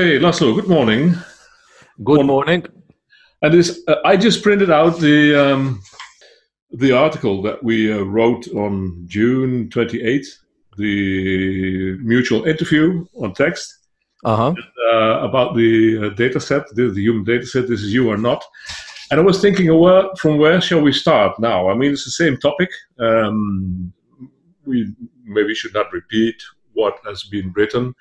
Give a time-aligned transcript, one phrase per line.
[0.00, 1.14] Okay, Laszlo, good morning.
[2.02, 2.64] Good morning.
[3.42, 5.82] And this, uh, I just printed out the um,
[6.70, 10.26] the article that we uh, wrote on June 28th,
[10.78, 13.66] the mutual interview on text
[14.24, 14.54] Uh-huh.
[14.90, 17.68] uh, about the uh, data set, the, the human data set.
[17.68, 18.42] This is you or not.
[19.10, 21.68] And I was thinking, well, from where shall we start now?
[21.68, 22.70] I mean, it's the same topic.
[22.98, 23.92] Um,
[24.64, 24.94] we
[25.26, 26.36] maybe should not repeat
[26.72, 27.94] what has been written.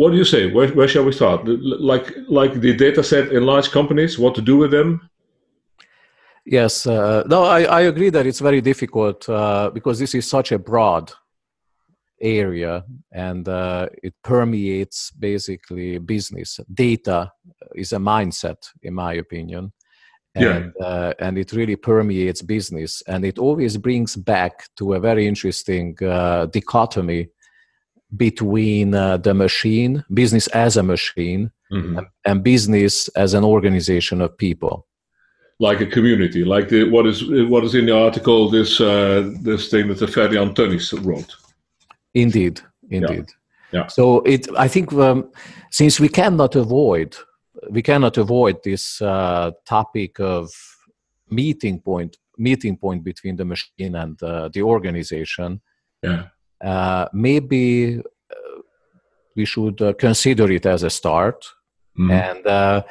[0.00, 0.50] What do you say?
[0.50, 1.46] Where, where shall we start?
[1.46, 5.10] Like, like the data set in large companies, what to do with them?
[6.46, 6.86] Yes.
[6.86, 10.58] Uh, no, I, I agree that it's very difficult uh, because this is such a
[10.58, 11.12] broad
[12.18, 16.58] area and uh, it permeates basically business.
[16.72, 17.30] Data
[17.74, 19.70] is a mindset, in my opinion.
[20.34, 20.56] Yeah.
[20.56, 23.02] And, uh, and it really permeates business.
[23.06, 27.28] And it always brings back to a very interesting uh, dichotomy
[28.16, 31.98] between uh, the machine, business as a machine, Mhm.
[31.98, 34.86] and, and business as an organization of people.
[35.60, 39.68] Like a community, like the, what is what is in the article, this uh, this
[39.68, 41.36] thing that the Ferdinand Tönnies wrote.
[42.14, 43.26] Indeed, indeed.
[43.72, 43.86] Yeah.
[43.86, 45.30] So it, I think, um,
[45.70, 47.14] since we cannot avoid,
[47.70, 50.50] we cannot avoid this uh, topic of
[51.28, 55.60] meeting point, meeting point between the machine and uh, the organization.
[56.02, 56.24] Yeah.
[56.64, 58.60] Uh, maybe uh,
[59.36, 61.46] we should uh, consider it as a start,
[61.98, 62.10] Mhm.
[62.10, 62.82] and uh,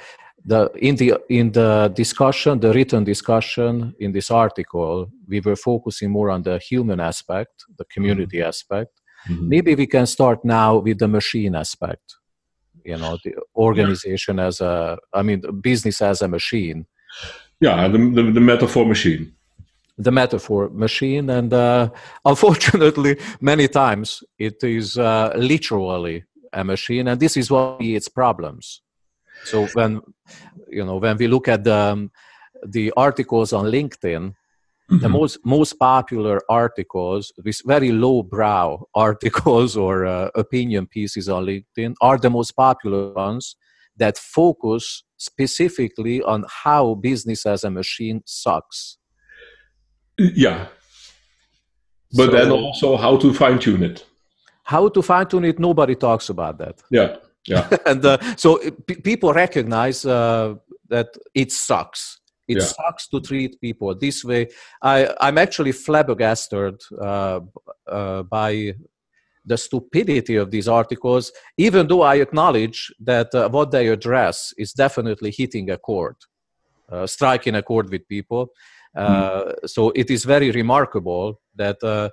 [0.45, 6.09] the in the in the discussion, the written discussion in this article, we were focusing
[6.11, 8.91] more on the human aspect, the community aspect
[9.29, 9.47] Mhm.
[9.49, 12.15] maybe we can start now with the machine aspect
[12.85, 16.85] you know the organization as a i mean the business as a machine
[17.61, 19.33] Yeah, the, the, the metaphor machine.
[19.99, 21.89] The metaphor machine and uh,
[22.25, 26.23] unfortunately many times it is uh, literally
[26.53, 28.81] a machine and this is what its problems
[29.43, 30.01] so when
[30.69, 32.11] you know when we look at the, um,
[32.65, 34.33] the articles on linkedin
[34.89, 35.11] the Mhm.
[35.11, 41.93] most most popular articles with very low brow articles or uh, opinion pieces on linkedin
[42.01, 43.55] are the most popular ones
[43.97, 48.98] that focus specifically on how business as a machine sucks
[50.19, 50.67] Yeah,
[52.13, 54.05] but So then also how to fine tune it.
[54.63, 56.81] how to fine tune it nobody talks about that.
[56.91, 57.15] Yeah,
[57.47, 60.55] yeah, and uh, so p- people recognize uh,
[60.89, 62.19] that it sucks.
[62.47, 62.65] It Yeah.
[62.65, 64.47] sucks to treat people this way.
[64.81, 66.75] I, i'm actually flabbergasted
[67.09, 67.39] uh,
[67.97, 68.73] uh, by
[69.45, 72.79] the stupidity of these articles even though i acknowledge
[73.11, 76.15] that uh, what they address is definitely hitting a chord
[76.91, 78.43] uh, striking a chord with people
[78.99, 82.09] uh, so it is very remarkable that uh,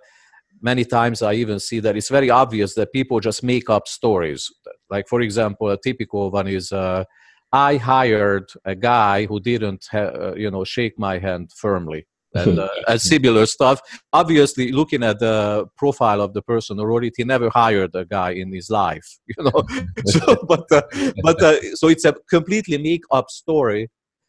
[0.62, 4.48] many times I even see that it's very obvious that people just make up stories.
[4.88, 7.04] Like, for example, a typical one is uh,
[7.52, 12.06] I hired a guy who didn't, ha- uh, you know, shake my hand firmly.
[12.36, 13.80] And, uh, and similar stuff.
[14.12, 18.52] Obviously, looking at the profile of the person, or he never hired a guy in
[18.52, 19.62] his life, you know.
[20.04, 20.82] so, but uh,
[21.22, 23.88] but uh, so it's a completely make-up story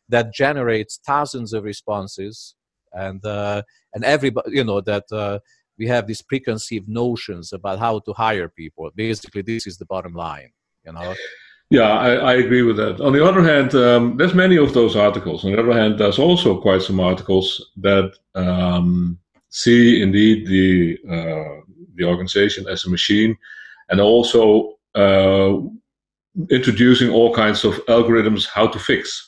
[0.10, 2.56] that generates thousands of responses,
[2.94, 3.62] and uh,
[3.94, 5.40] and everybody, you know, that uh,
[5.78, 8.90] we have these preconceived notions about how to hire people.
[8.96, 10.52] Basically, this is the bottom line,
[10.86, 11.14] you know.
[11.70, 11.90] yeah.
[11.90, 13.00] I, I agree with that.
[13.02, 15.44] On the other hand, um, there's many of those articles.
[15.44, 19.20] On the other hand, there's also quite some articles that um,
[19.50, 21.62] see indeed the uh,
[21.96, 23.36] the organization as a machine,
[23.90, 25.54] and also uh,
[26.52, 29.27] introducing all kinds of algorithms how to fix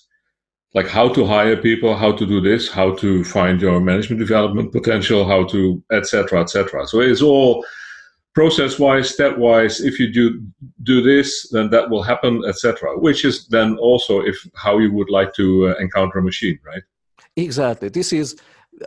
[0.73, 4.71] like how to hire people, how to do this, how to find your management development
[4.71, 6.41] potential, how to etc.
[6.41, 6.87] etc.
[6.87, 7.65] So it's all
[8.35, 9.81] process wise, step wise.
[9.81, 10.41] If you do
[10.83, 12.97] do this, then that will happen, etc.
[12.97, 16.83] Which is then also if how you would like to uh, encounter a machine, right?
[17.35, 17.89] Exactly.
[17.89, 18.35] This is,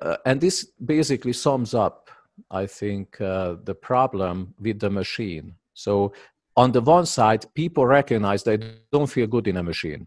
[0.01, 2.11] uh, and this basically sums up,
[2.51, 5.55] I think, uh, the problem with the machine.
[5.75, 6.13] So,
[6.55, 8.59] on the one side, people recognize they
[8.93, 10.07] don't feel good in a machine.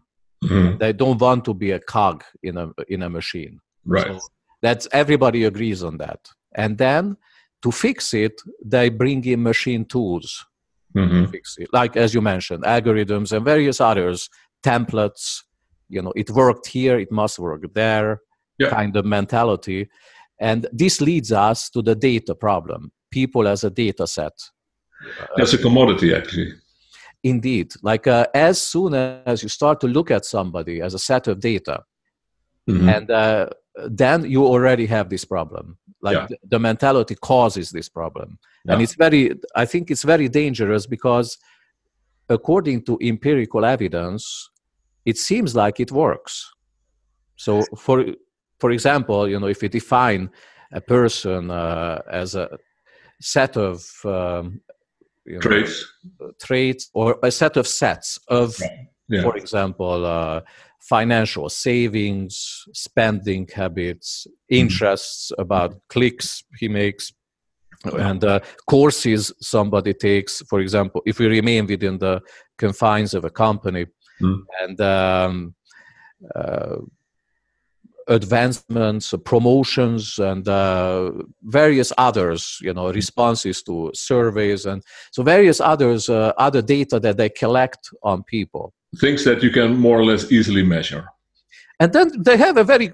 [0.78, 3.60] They don't want to be a cog in a in a machine.
[3.84, 4.06] Right.
[4.06, 4.20] So
[4.62, 6.20] that's everybody agrees on that.
[6.54, 7.16] And then
[7.62, 10.44] to fix it, they bring in machine tools
[10.94, 14.28] hmm to fix it, like as you mentioned, algorithms and various others,
[14.62, 15.42] templates.
[15.88, 18.20] You know, it worked here, it must work there,
[18.58, 18.70] Yeah.
[18.70, 19.88] kind of mentality.
[20.40, 22.92] And this leads us to the data problem.
[23.10, 24.32] People as a data set.
[25.36, 26.52] That's a commodity, actually.
[27.32, 28.90] Indeed, like uh, as soon
[29.30, 31.76] as you start to look at somebody as a set of data,
[32.68, 32.88] Mhm.
[32.96, 33.46] and uh,
[34.02, 35.66] then you already have this problem
[36.06, 36.26] like Yeah.
[36.28, 38.28] th- the mentality causes this problem
[38.68, 39.22] and it's very
[39.62, 41.28] i think it's very dangerous because
[42.28, 44.50] according to empirical evidence,
[45.04, 46.52] it seems like it works.
[47.36, 48.04] So, for
[48.58, 50.30] for example, you know, if we define
[50.72, 52.48] a person uh, as a
[53.20, 54.60] set of um,
[55.26, 55.86] you traits,
[56.20, 58.56] know, traits, or a set of sets of,
[59.08, 59.22] yeah.
[59.22, 60.40] for example, uh,
[60.80, 64.62] financial savings, spending habits, mm-hmm.
[64.62, 65.42] interests mm-hmm.
[65.42, 67.12] about clicks he makes,
[67.98, 70.42] and uh, courses somebody takes.
[70.48, 72.20] For example, if we remain within the
[72.58, 73.86] confines of a company,
[74.20, 74.38] mm.
[74.62, 75.54] and um,
[76.34, 76.76] uh,
[78.08, 81.10] advancements, promotions, and uh,
[81.42, 84.82] various others, you know, responses to surveys, and
[85.12, 88.72] so various others, uh, other data that they collect on people.
[89.00, 91.08] Things that you can more or less easily measure.
[91.80, 92.92] And then they have a very,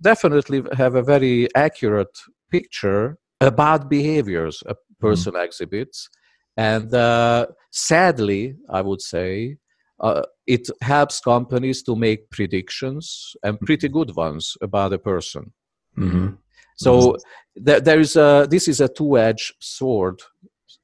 [0.00, 2.18] definitely have a very accurate
[2.50, 5.44] picture about behaviors a person mm.
[5.44, 6.08] exhibits.
[6.56, 9.58] And uh, sadly, I would say,
[10.00, 15.52] uh, it helps companies to make predictions and pretty good ones about a person.
[15.98, 16.28] Mm-hmm.
[16.76, 17.64] So mm-hmm.
[17.64, 20.20] Th- there is a this is a two-edged sword,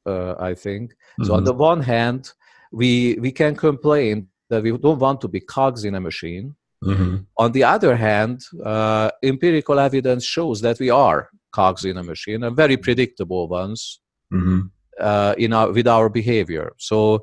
[0.07, 0.93] uh, I think.
[0.93, 1.25] Mm-hmm.
[1.25, 1.47] So on mm-hmm.
[1.47, 2.33] the one hand,
[2.73, 6.55] we we can complain that we don't want to be cogs in a machine.
[6.85, 7.17] Mm-hmm.
[7.39, 12.43] On the other hand, uh, empirical evidence shows that we are cogs in a machine
[12.43, 14.01] and very predictable ones
[14.33, 14.61] mm-hmm.
[14.99, 16.73] uh, in our with our behavior.
[16.79, 17.23] So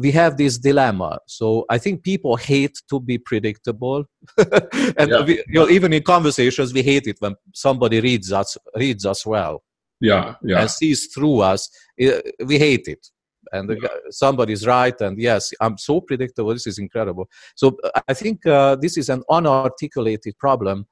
[0.00, 1.18] we have this dilemma.
[1.26, 4.04] So I think people hate to be predictable,
[4.38, 5.24] and yeah.
[5.24, 9.24] we, you know, even in conversations, we hate it when somebody reads us reads us
[9.26, 9.62] well.
[10.00, 10.60] Yeah, yeah.
[10.60, 11.68] And sees through us.
[11.98, 13.06] We hate it.
[13.52, 13.88] And yeah.
[14.10, 16.52] somebody's right, and yes, I'm so predictable.
[16.52, 17.28] This is incredible.
[17.56, 20.86] So I think uh, this is an unarticulated problem,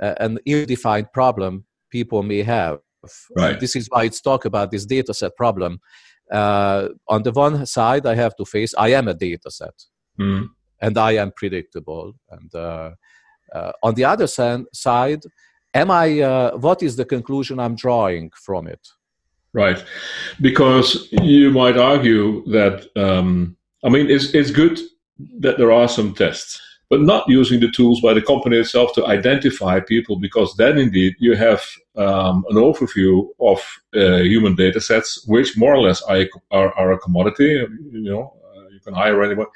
[0.00, 2.78] uh, an ill-defined problem people may have.
[3.36, 3.58] Right.
[3.58, 5.80] This is why it's talk about this data set problem
[6.30, 9.74] uh, on the one side, I have to face I am a data set
[10.18, 10.48] mm.
[10.80, 12.14] and I am predictable.
[12.30, 12.90] And uh,
[13.54, 15.22] uh, on the other side,
[15.74, 16.20] am I?
[16.20, 18.86] Uh, what is the conclusion I'm drawing from it?
[19.54, 19.84] Right,
[20.40, 24.80] because you might argue that um, I mean it's it's good
[25.40, 26.58] that there are some tests
[26.92, 31.14] but not using the tools by the company itself to identify people, because then indeed
[31.18, 31.62] you have
[31.96, 33.58] um, an overview of
[33.96, 37.50] uh, human data sets, which more or less are, are, are a commodity.
[37.96, 39.46] You know, uh, you can hire anyone,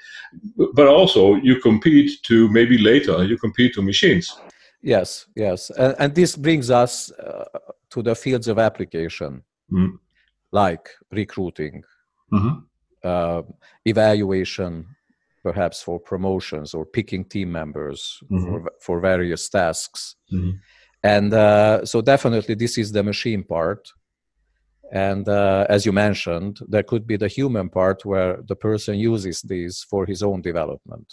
[0.79, 4.27] but also you compete to maybe later you compete to machines.
[4.81, 7.45] Yes, yes, and, and this brings us uh,
[7.91, 9.93] to the fields of application, mm.
[10.53, 11.83] like recruiting,
[12.33, 13.41] mm-hmm.
[13.85, 14.87] evaluation,
[15.49, 18.01] perhaps for promotions or picking team members
[18.31, 18.47] mm-hmm.
[18.47, 20.17] for, for various tasks.
[20.33, 20.55] Mm-hmm.
[21.15, 23.83] And uh, so, definitely, this is the machine part.
[24.93, 29.37] And uh, as you mentioned, there could be the human part where the person uses
[29.53, 31.09] these for his own development.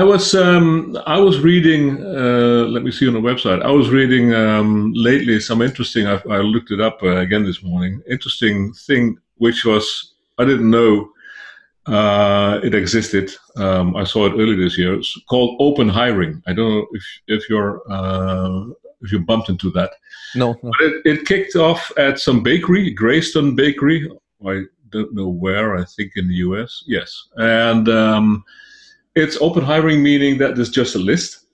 [0.00, 1.82] I was um, I was reading.
[2.20, 3.60] Uh, let me see on the website.
[3.70, 6.04] I was reading um, lately some interesting.
[6.08, 7.92] I, I looked it up uh, again this morning.
[8.16, 9.04] Interesting thing,
[9.44, 9.84] which was
[10.40, 10.90] I didn't know
[11.86, 13.32] uh, it existed.
[13.56, 14.94] Um, I saw it earlier this year.
[14.94, 16.42] It's called open hiring.
[16.46, 18.66] I don't know if if you're uh,
[19.02, 19.92] if you bumped into that.
[20.34, 20.56] No.
[20.62, 20.72] no.
[20.78, 24.10] But it, it, kicked off at some bakery, Greyston Bakery.
[24.44, 25.76] I don't know where.
[25.76, 26.82] I think in the U.S.
[26.86, 28.44] Yes, and um,
[29.14, 31.46] it's open hiring, meaning that there's just a list,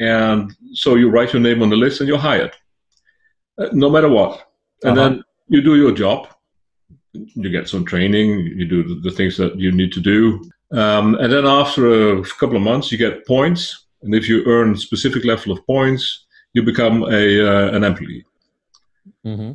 [0.00, 2.52] and so you write your name on the list and you're hired,
[3.58, 4.50] uh, no matter what.
[4.82, 5.08] And uh-huh.
[5.08, 6.28] then you do your job
[7.14, 10.50] you get some training, you do the, things that you need to do.
[10.72, 13.86] Um, and then after a couple of months, you get points.
[14.02, 18.24] And if you earn specific level of points, you become a uh, an employee.
[19.24, 19.52] Mm-hmm.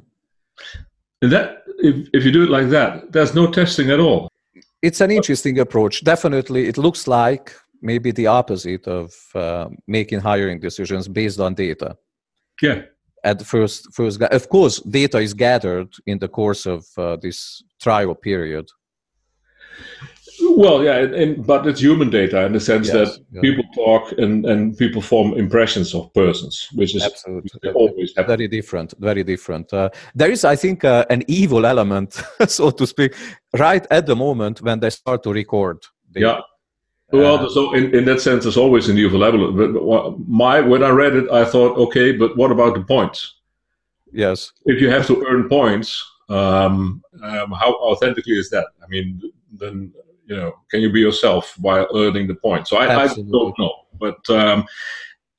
[1.22, 4.30] And that, if, if you do it like that, there's no testing at all.
[4.82, 6.04] It's an interesting approach.
[6.04, 11.98] Definitely, it looks like maybe the opposite of uh, making hiring decisions based on data.
[12.62, 12.82] Yeah
[13.24, 18.16] at first first of course data is gathered in the course of uh, this trial
[18.16, 18.66] period
[20.56, 23.42] well yeah and, but it's human data in the sense yes, that yeah.
[23.42, 28.38] people talk and, and people form impressions of persons which is absolutely always happen.
[28.38, 32.86] very different very different uh, there is i think uh, an evil element so to
[32.88, 33.16] speak
[33.58, 35.78] right at the moment when they start to record
[36.12, 36.26] data.
[36.26, 36.42] yeah
[37.12, 39.52] well, uh, so in, in that sense, there's always a new level.
[39.52, 43.36] But my when I read it, I thought, okay, but what about the points?
[44.12, 44.52] Yes.
[44.66, 48.68] If you have to earn points, um, um, how authentically is that?
[48.84, 49.22] I mean,
[49.54, 49.94] then
[50.26, 52.70] you know, can you be yourself while earning the points?
[52.70, 54.66] So I, I don't know, but um,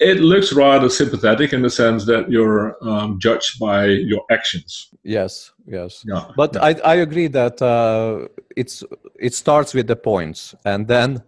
[0.00, 4.88] it looks rather sympathetic in the sense that you're um, judged by your actions.
[5.04, 6.04] Yes, yes.
[6.06, 6.24] Yeah.
[6.36, 8.82] But I, I agree that uh, it's
[9.18, 11.22] it starts with the points, and then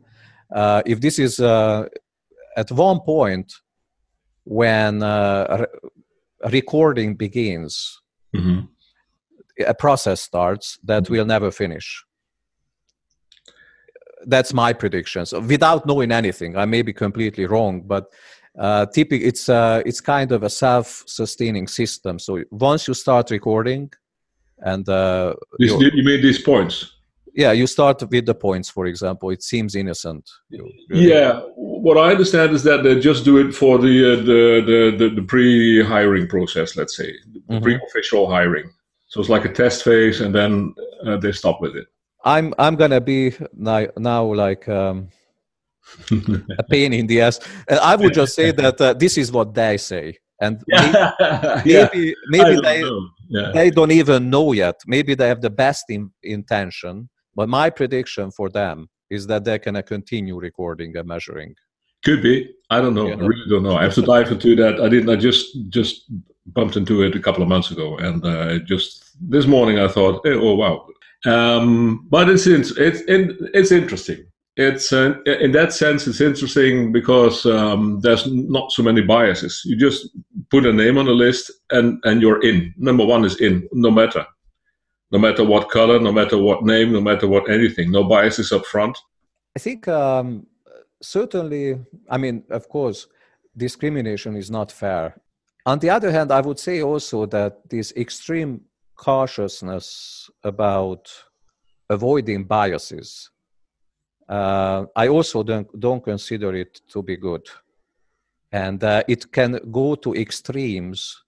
[0.55, 1.89] uh, if this is uh,
[2.57, 3.53] at one point
[4.45, 8.01] when uh, re- recording begins,
[8.35, 8.61] hmm
[9.67, 12.05] a process starts that will never finish.
[14.27, 15.27] That's my prediction.
[15.27, 18.07] So without knowing anything, I may be completely wrong, but
[18.59, 22.19] uh, typically it's uh, it's kind of a self-sustaining system.
[22.19, 23.93] So once you start recording,
[24.59, 27.02] and uh, This, you made these points.
[27.35, 28.69] Yeah, you start with the points.
[28.71, 30.29] For example, it seems innocent.
[30.51, 34.17] You really- Yeah, what I understand is that they just do it for the uh,
[34.17, 36.77] the, the, the the pre-hiring process.
[36.77, 37.63] Let's say the Mhm.
[37.63, 38.71] pre-official hiring.
[39.09, 40.75] So it's like a test phase, and then
[41.07, 41.87] uh, they stop with it.
[42.25, 45.09] I'm I'm gonna be now, now like um,
[46.59, 47.41] a pain in the ass.
[47.69, 51.11] And I would just say that uh, this is what they say, and yeah,
[51.65, 52.85] maybe maybe, they.
[53.29, 53.51] Yeah.
[53.55, 54.77] they don't even know yet.
[54.87, 59.59] Maybe they have the best in, intention, but my prediction for them is that they're
[59.59, 61.55] gonna continue recording and measuring.
[62.05, 62.53] Could be.
[62.71, 63.09] I don't know.
[63.09, 63.77] I really don't know.
[63.77, 64.81] I have to dive into that.
[64.81, 65.11] I didn't.
[65.11, 66.11] I just just
[66.47, 70.27] bumped into it a couple of months ago, and uh, just this morning I thought,
[70.27, 70.87] eh, oh wow.
[71.25, 74.27] Um, but it's it's it's it's interesting.
[74.57, 79.63] It's uh, in that sense it's interesting because um, there's not so many biases.
[79.65, 80.09] You just
[80.51, 82.75] put a name on the list, and and you're in.
[82.77, 84.27] Number one is in, no matter.
[85.13, 88.65] No matter what color, no matter what name, no matter what anything, no biases up
[88.65, 88.99] front.
[89.55, 90.47] I think um,
[91.03, 91.79] certainly,
[92.09, 93.07] I mean, of course,
[93.57, 95.21] discrimination is not fair.
[95.67, 98.63] On the other hand, I would say also that this extreme
[98.97, 101.13] cautiousness about
[101.91, 103.31] avoiding biases,
[104.29, 107.47] uh, I also don't, don't consider it to be good.
[108.51, 111.23] And uh, it can go to extremes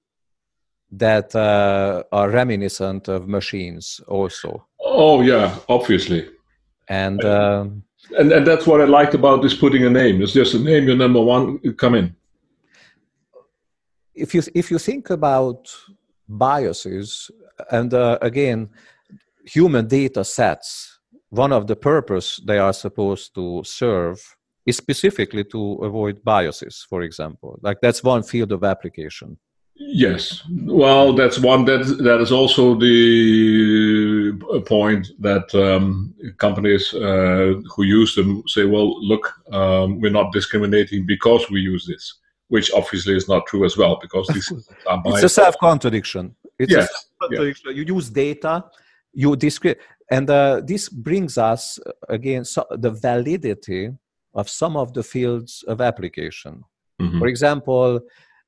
[0.98, 4.66] that uh, are reminiscent of machines also.
[4.80, 6.28] Oh yeah, obviously.
[6.88, 7.82] And um,
[8.18, 10.22] And, and that's what I liked about this putting a name.
[10.22, 12.14] It's just a name, your number one, come in.
[14.14, 15.68] if you if you think about
[16.28, 17.30] biases
[17.70, 18.68] and uh, again
[19.44, 24.18] human data sets one of the purpose they are supposed to serve
[24.66, 29.36] is specifically to avoid biases for example like that's one field of application
[29.76, 30.42] Yes.
[30.64, 31.64] Well, that's one.
[31.64, 34.32] That that is also the
[34.66, 41.06] point that um, companies uh, who use them say, "Well, look, um, we're not discriminating
[41.06, 42.14] because we use this,"
[42.48, 46.84] which obviously is not true as well because systems are it's a self-contradiction it's Yes,
[46.84, 48.64] a self-contradiction you use data
[49.12, 49.76] you discri-
[50.10, 53.90] and uh, this brings us uh, again so the validity
[54.34, 56.62] of some of the fields of application
[57.00, 57.18] Mhm.
[57.18, 58.00] For example,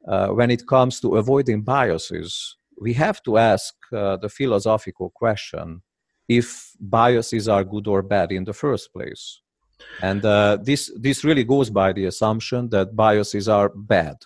[0.06, 5.82] uh, when it comes to avoiding biases, we have to ask uh, the philosophical question
[6.28, 9.40] if biases are good or bad in the first place.
[10.02, 14.16] And uh, this, this really goes by the assumption that biases are bad.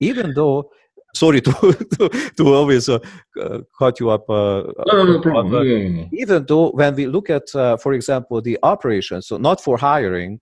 [0.00, 0.70] Even though,
[1.14, 1.52] sorry to,
[1.98, 2.98] to, to always uh,
[3.78, 4.28] cut you up.
[4.28, 5.50] Uh, No, no, no problem.
[5.50, 6.08] but- No, no, no.
[6.12, 10.40] even though when we look at uh, for example the operations so not for hiring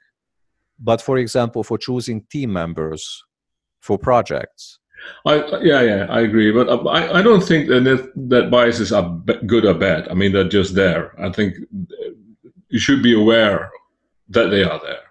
[0.78, 3.22] but for example for choosing team members
[3.86, 4.62] for projects
[5.26, 5.34] I,
[5.70, 6.66] yeah, yeah, I agree, but
[6.98, 7.84] I, I don't think that
[8.30, 10.02] that- biases are b- good or bad.
[10.10, 11.04] I mean, they're just there.
[11.26, 11.50] I think
[12.74, 13.60] you should be aware
[14.34, 15.04] that they are there.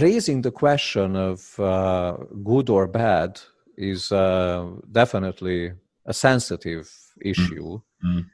[0.00, 3.40] raising the question of uh, good or bad
[3.76, 5.72] is uh, definitely
[6.06, 6.88] a sensitive
[7.32, 8.24] issue Mm.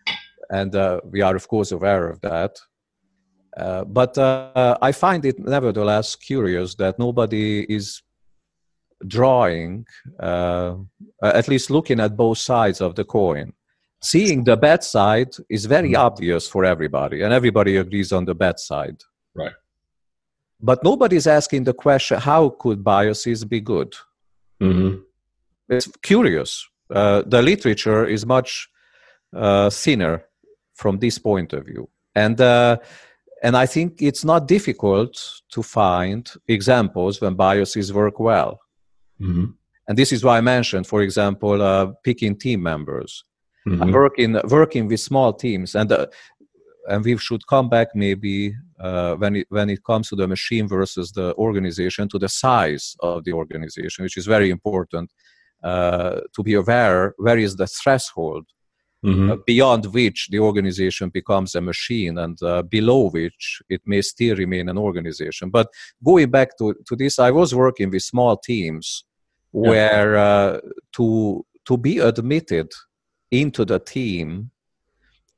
[0.51, 2.53] and uh, we are of course aware of that
[3.57, 8.03] uh, but uh, i find it nevertheless curious that nobody is
[9.07, 9.87] drawing
[10.21, 10.75] uh,
[11.23, 13.53] at least looking at both sides of the coin
[14.03, 15.99] seeing the bad side is very Mm.
[16.09, 18.99] obvious for everybody and everybody agrees on the bad side
[19.35, 19.57] Right.
[20.61, 23.95] but nobody's asking the question how could biases be good
[24.61, 24.95] hmm
[25.69, 26.65] it's curious.
[26.89, 28.69] Uh, the literature is much
[29.35, 30.23] uh, thinner
[30.75, 32.77] from this point of view, and uh,
[33.47, 35.13] and I think it's not difficult
[35.55, 38.53] to find examples when biases work well.
[39.21, 39.47] hmm
[39.89, 43.25] And this is why I mentioned, for example, uh, picking team members.
[43.65, 46.07] hmm I work in working with small teams, and uh,
[46.91, 48.37] and we should come back maybe
[48.87, 52.85] uh, when it when it comes to the machine versus the organization to the size
[53.09, 55.09] of the organization, which is very important
[55.71, 57.15] uh, to be aware.
[57.25, 58.45] Where is the threshold
[59.07, 59.31] mm-hmm.
[59.31, 64.37] uh, beyond which the organization becomes a machine and uh, below which it may still
[64.37, 65.51] remain an organization.
[65.51, 65.69] But
[66.05, 69.05] going back to, to this, I was working with small teams
[69.53, 69.69] yeah.
[69.71, 70.61] where uh,
[70.97, 72.73] to, to be admitted
[73.31, 74.51] into the team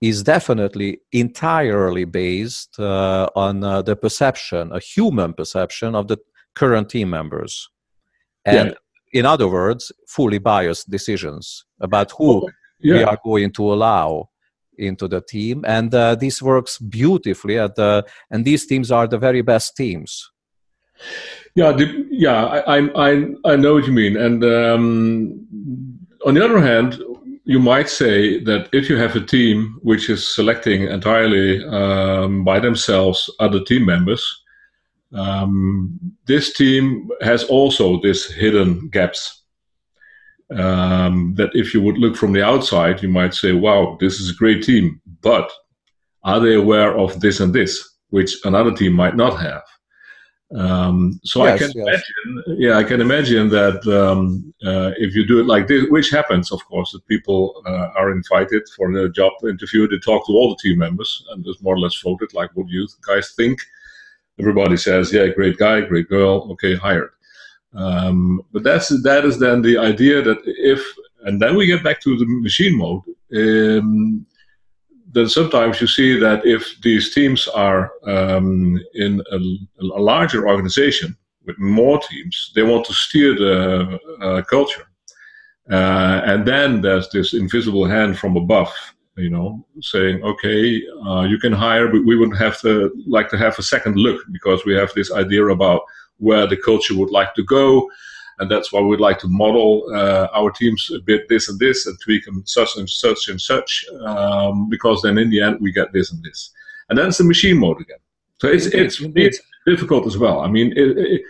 [0.00, 6.18] is definitely entirely based uh, on uh, the perception, a human perception of the
[6.54, 7.68] current team members.
[8.44, 9.20] And yeah.
[9.20, 12.48] in other words, fully biased decisions about who
[12.80, 12.94] yeah.
[12.94, 14.28] we are going to allow
[14.76, 15.64] into the team.
[15.66, 17.58] And uh, this works beautifully.
[17.58, 20.30] At the, and these teams are the very best teams.
[21.54, 24.16] Yeah, the, yeah, I, I, I know what you mean.
[24.16, 27.02] And um, on the other hand,
[27.44, 32.60] you might say that if you have a team which is selecting entirely um, by
[32.60, 34.22] themselves other team members,
[35.14, 39.37] um, this team has also this hidden gaps.
[40.50, 44.30] Um, that if you would look from the outside, you might say, "Wow, this is
[44.30, 45.50] a great team," but
[46.24, 49.62] are they aware of this and this, which another team might not have?
[50.54, 51.86] Um, so yes, I can yes.
[51.86, 56.10] imagine, yeah, I can imagine that um, uh, if you do it like this, which
[56.10, 60.32] happens, of course, that people uh, are invited for the job interview, they talk to
[60.32, 63.60] all the team members and it's more or less voted like what you guys think.
[64.40, 67.10] Everybody says, yeah, great guy, great girl, okay, hired.
[67.78, 70.84] Um, but that's that is then the idea that if,
[71.24, 73.02] and then we get back to the machine mode.
[73.34, 74.26] Um,
[75.10, 79.38] then sometimes you see that if these teams are um, in a,
[79.80, 81.16] a, larger organization
[81.46, 84.86] with more teams, they want to steer the uh, culture.
[85.70, 88.72] Uh, and then there's this invisible hand from above,
[89.16, 93.38] you know, saying, okay, uh, you can hire, but we would have to like to
[93.38, 95.82] have a second look because we have this idea about
[96.18, 97.90] where the culture would like to go.
[98.40, 101.86] And that's why we'd like to model uh, our teams a bit this and this
[101.86, 105.72] and tweak them such and such and such um, because then in the end we
[105.72, 106.52] get this and this.
[106.88, 107.98] And then it's the machine mode again.
[108.40, 110.40] So it's it's it's difficult as well.
[110.40, 111.22] I mean it, it,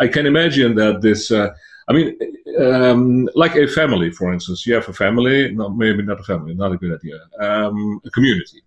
[0.00, 1.50] i can imagine that this uh,
[1.88, 2.16] i mean
[2.58, 6.54] um, like a family for instance you have a family no maybe not a family
[6.54, 8.62] not a good idea um, a community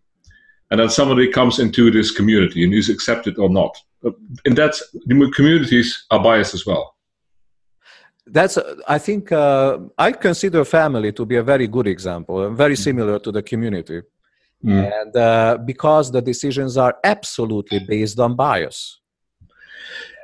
[0.71, 3.77] and then somebody comes into this community and is accepted or not
[4.45, 6.95] and that's the communities are biased as well
[8.27, 13.19] that's i think uh, i consider family to be a very good example very similar
[13.19, 14.01] to the community
[14.63, 15.01] mm.
[15.01, 18.99] and uh, because the decisions are absolutely based on bias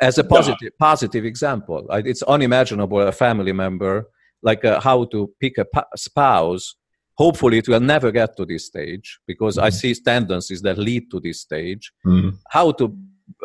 [0.01, 0.69] as a positive yeah.
[0.79, 4.07] positive example it's unimaginable a family member
[4.41, 6.75] like uh, how to pick a spouse
[7.17, 9.63] hopefully it will never get to this stage because mm.
[9.63, 12.35] i see tendencies that lead to this stage mm.
[12.49, 12.95] how to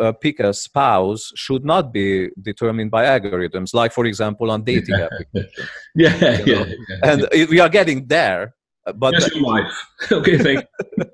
[0.00, 4.94] uh, pick a spouse should not be determined by algorithms, like for example on dating
[4.94, 5.68] applications.
[5.94, 6.64] yeah, yeah, yeah,
[7.02, 7.46] And yeah.
[7.50, 8.54] we are getting there.
[8.94, 9.86] But yes, your wife.
[10.12, 10.64] okay, thank.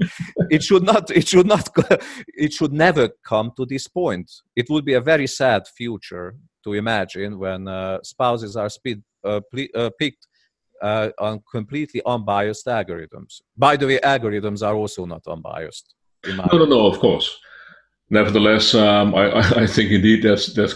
[0.50, 1.10] it should not.
[1.10, 1.70] It should not.
[2.28, 4.30] It should never come to this point.
[4.54, 6.34] It would be a very sad future
[6.64, 9.40] to imagine when uh, spouses are speed, uh,
[9.74, 10.26] uh, picked
[10.82, 13.40] uh, on completely unbiased algorithms.
[13.56, 15.94] By the way, algorithms are also not unbiased.
[16.26, 16.86] No, no, no.
[16.86, 17.38] Of course
[18.12, 20.74] nevertheless, um, I, I, think indeed that's that's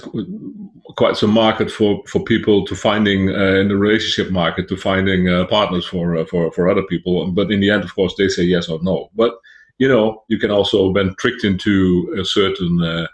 [0.96, 5.28] quite some market for, for people to finding uh, in the relationship market to finding
[5.28, 7.30] uh, partners for uh, for for other people.
[7.30, 9.10] But in the end, of course, they say yes or no.
[9.14, 9.34] But
[9.78, 13.06] you know, you can also been tricked into a certain uh,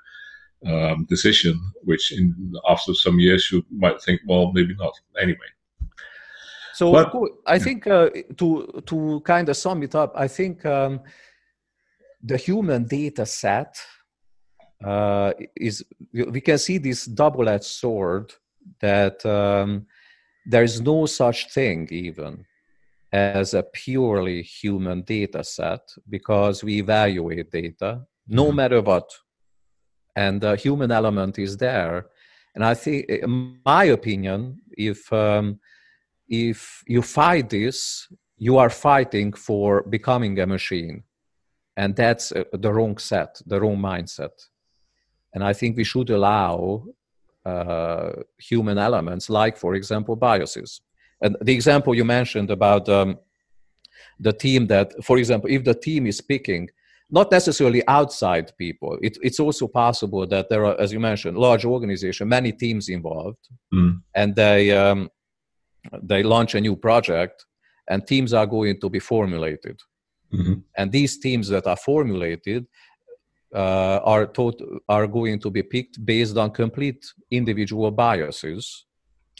[0.66, 4.94] um, decision, which in after some years you might think, well, maybe not.
[5.20, 5.50] Anyway.
[6.82, 7.12] So but,
[7.46, 11.00] I think uh, to to kind of sum it up, I think um,
[12.20, 13.76] the human data set
[14.84, 18.32] uh, is we can see this double-edged sword
[18.80, 19.86] that um,
[20.44, 22.44] there is no such thing even
[23.12, 28.56] as a purely human data set because we evaluate data no mm-hmm.
[28.56, 29.08] matter what.
[30.16, 32.06] And the human element is there.
[32.54, 35.58] And i think in my opinion if um,
[36.32, 41.04] if you fight this you are fighting for becoming a machine
[41.76, 44.36] and that's uh, the wrong set the wrong mindset
[45.34, 46.84] and I think we should allow
[47.44, 50.80] uh, human elements, like, for example, biases.
[51.20, 53.18] And the example you mentioned about um,
[54.20, 56.68] the team that, for example, if the team is picking,
[57.10, 61.64] not necessarily outside people, it, it's also possible that there are, as you mentioned, large
[61.64, 64.00] organization, many teams involved, mm.
[64.14, 65.10] and they um,
[66.02, 67.44] they launch a new project,
[67.88, 69.80] and teams are going to be formulated.
[70.32, 70.54] Mm-hmm.
[70.76, 72.66] And these teams that are formulated,
[73.54, 78.86] uh, are taught are going to be picked based on complete individual biases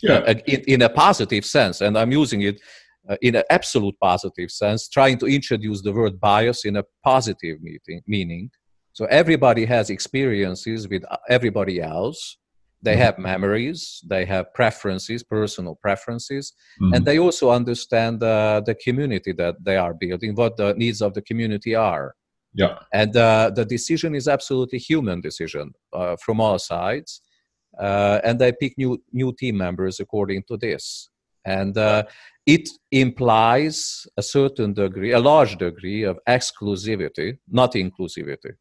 [0.03, 0.17] yeah.
[0.17, 2.61] Uh, in, in, a positive sense and i'm using it
[3.09, 7.61] uh, in an absolute positive sense, trying to introduce the word bias in a positive
[7.61, 8.51] meeting, meaning.
[8.93, 12.39] So everybody has experiences with everybody else.
[12.85, 13.03] They Mm-hmm.
[13.07, 16.95] have memories, they have preferences, personal preferences, Mhm.
[16.95, 21.13] and they also understand uh, the community that they are building, what the needs of
[21.15, 22.15] the community are.
[22.55, 22.79] yeah.
[22.93, 27.11] And uh, the decision is absolutely human decision uh, from all sides.
[27.87, 31.11] Uh, and they pick new new team members according to this.
[31.45, 32.03] And uh,
[32.47, 38.53] it implies a certain degree, a large degree of exclusivity, not inclusivity.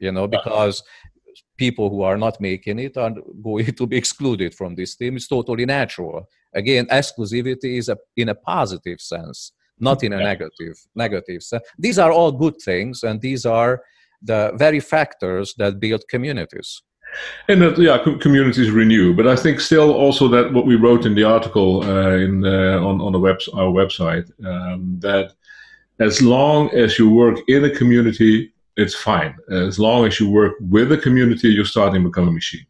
[0.00, 0.76] You know, because
[1.58, 5.16] people who are not making it are going to be excluded from this team.
[5.16, 6.28] It's totally natural.
[6.54, 11.64] Again, exclusivity is a, in a positive sense, not in a negative negative sense.
[11.78, 13.82] These are all good things, and these are
[14.22, 16.82] the very factors that build communities.
[17.48, 19.14] And that, yeah, communities renew.
[19.14, 22.80] But I think still also that what we wrote in the article uh, in uh,
[22.88, 25.32] on on the web our website um, that
[26.00, 29.34] as long as you work in a community, it's fine.
[29.50, 32.66] As long as you work with the community, you're starting to become a machine.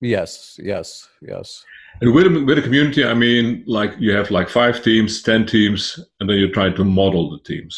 [0.00, 1.64] Yes, yes, yes.
[2.00, 5.44] And with a, with a community, I mean like you have like five teams, ten
[5.46, 7.74] teams, and then you try to model the teams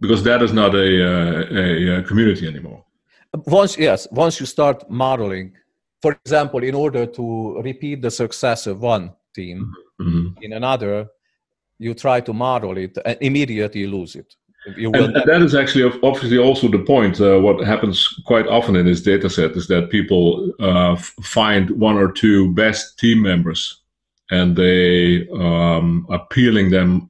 [0.00, 2.84] because that is not a, uh, a, a community anymore.
[3.46, 5.52] Once, yes, once you start modeling,
[6.02, 10.34] for example, in order to repeat the success of one team Mhm.
[10.42, 11.06] in another,
[11.78, 14.34] you try to model it and immediately you lose it.
[14.66, 17.20] And, and that is actually obviously also the point.
[17.20, 21.96] Uh, what happens quite often in this data set is that people uh, find one
[21.96, 23.82] or two best team members
[24.30, 27.08] and they um, are peeling them,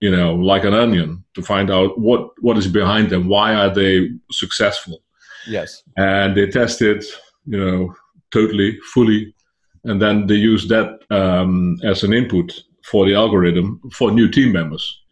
[0.00, 3.28] you know, like an onion to find out what, what is behind them.
[3.28, 5.02] Why are they successful?
[5.46, 7.04] yes, And they test it,
[7.46, 7.94] you know,
[8.32, 9.34] totally, fully.
[9.84, 12.52] And then they use that um, as an input
[12.84, 15.02] for the algorithm for new team members.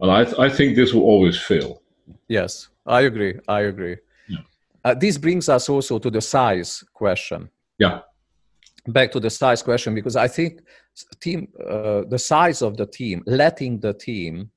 [0.00, 1.82] Well, I, th- I think this will always fail.
[2.28, 3.34] yes, I agree.
[3.46, 3.96] I agree.
[4.28, 4.38] Yeah.
[4.84, 7.50] Uh, this brings us also to the size question.
[7.78, 8.00] Yeah.
[8.88, 10.62] Back to the size question because I think
[11.20, 14.50] team, uh, the size of the team, letting the team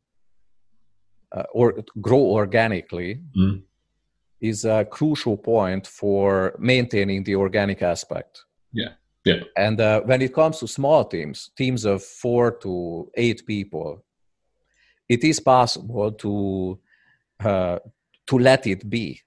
[1.34, 3.64] uh, or grow organically Mm.
[4.40, 8.46] is a crucial point for maintaining the organic aspect.
[8.72, 8.94] Yeah.
[9.26, 9.42] Yeah.
[9.58, 14.04] And uh, when it comes to small teams, teams of four to eight people,
[15.10, 16.80] it is possible to
[17.44, 17.80] uh,
[18.28, 19.20] to let it be.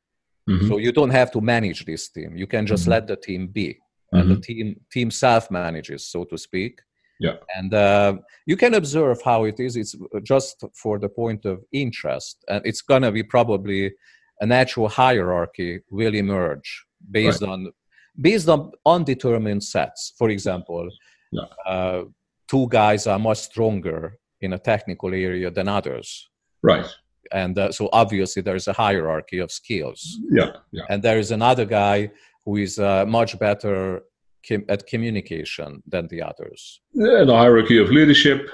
[0.49, 0.69] Mhm.
[0.69, 2.37] So you don't have to manage this team.
[2.37, 2.91] You can just Mhm.
[2.91, 3.79] let the team be,
[4.13, 4.43] and the Mhm.
[4.43, 6.81] team team self manages, so to speak.
[7.19, 7.37] Yeah.
[7.57, 9.77] And uh, you can observe how it is.
[9.77, 13.93] It's just for the point of interest, and it's gonna be probably
[14.41, 16.69] a natural hierarchy will emerge
[17.11, 17.73] based on
[18.21, 20.15] based on undetermined sets.
[20.19, 20.89] For example,
[21.33, 21.49] Yeah.
[21.67, 22.05] uh,
[22.49, 26.29] two guys are much stronger in a technical area than others,
[26.63, 26.87] Right.
[27.33, 30.51] and uh, so obviously there is a hierarchy of skills Yeah.
[30.73, 30.85] Yeah.
[30.91, 32.11] and there is another guy
[32.45, 34.03] who is uh, much better
[34.49, 36.81] com- at communication than the others.
[36.95, 38.49] And the hierarchy of leadership.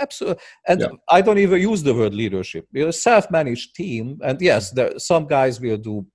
[0.00, 0.88] Absolutely, and Yeah.
[1.08, 2.66] I don't even use the word leadership.
[2.72, 6.06] We're a self-managed team, and yes, there, some guys will do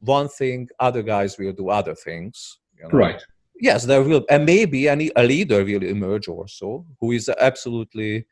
[0.00, 2.58] one thing, other guys will do other things.
[2.76, 2.90] you know.
[3.06, 3.20] Right.
[3.60, 8.26] Yes, there will, and maybe any a leader will emerge also who is absolutely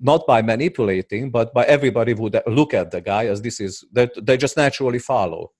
[0.00, 4.10] not by manipulating, but by everybody would look at the guy as this is that
[4.26, 5.52] they just naturally follow.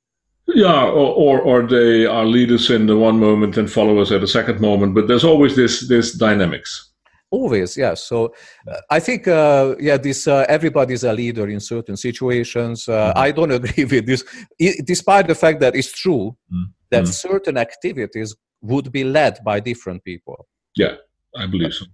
[0.46, 0.84] Yeah.
[0.84, 4.60] Or, or or they are leaders in the one moment and followers at the second
[4.60, 4.94] moment.
[4.94, 6.90] But there's always this this dynamics.
[7.30, 8.04] Always, yes.
[8.04, 8.32] So
[8.70, 12.88] uh, I think, uh, yeah, this uh, everybody's a leader in certain situations.
[12.88, 13.16] Uh, Mhm.
[13.16, 14.24] I don't agree with this,
[14.60, 16.66] I, despite the fact that it's true Mm.
[16.94, 17.12] That Mm.
[17.28, 18.30] certain activities
[18.70, 20.38] would be led by different people.
[20.82, 20.94] Yeah,
[21.42, 21.84] I believe so.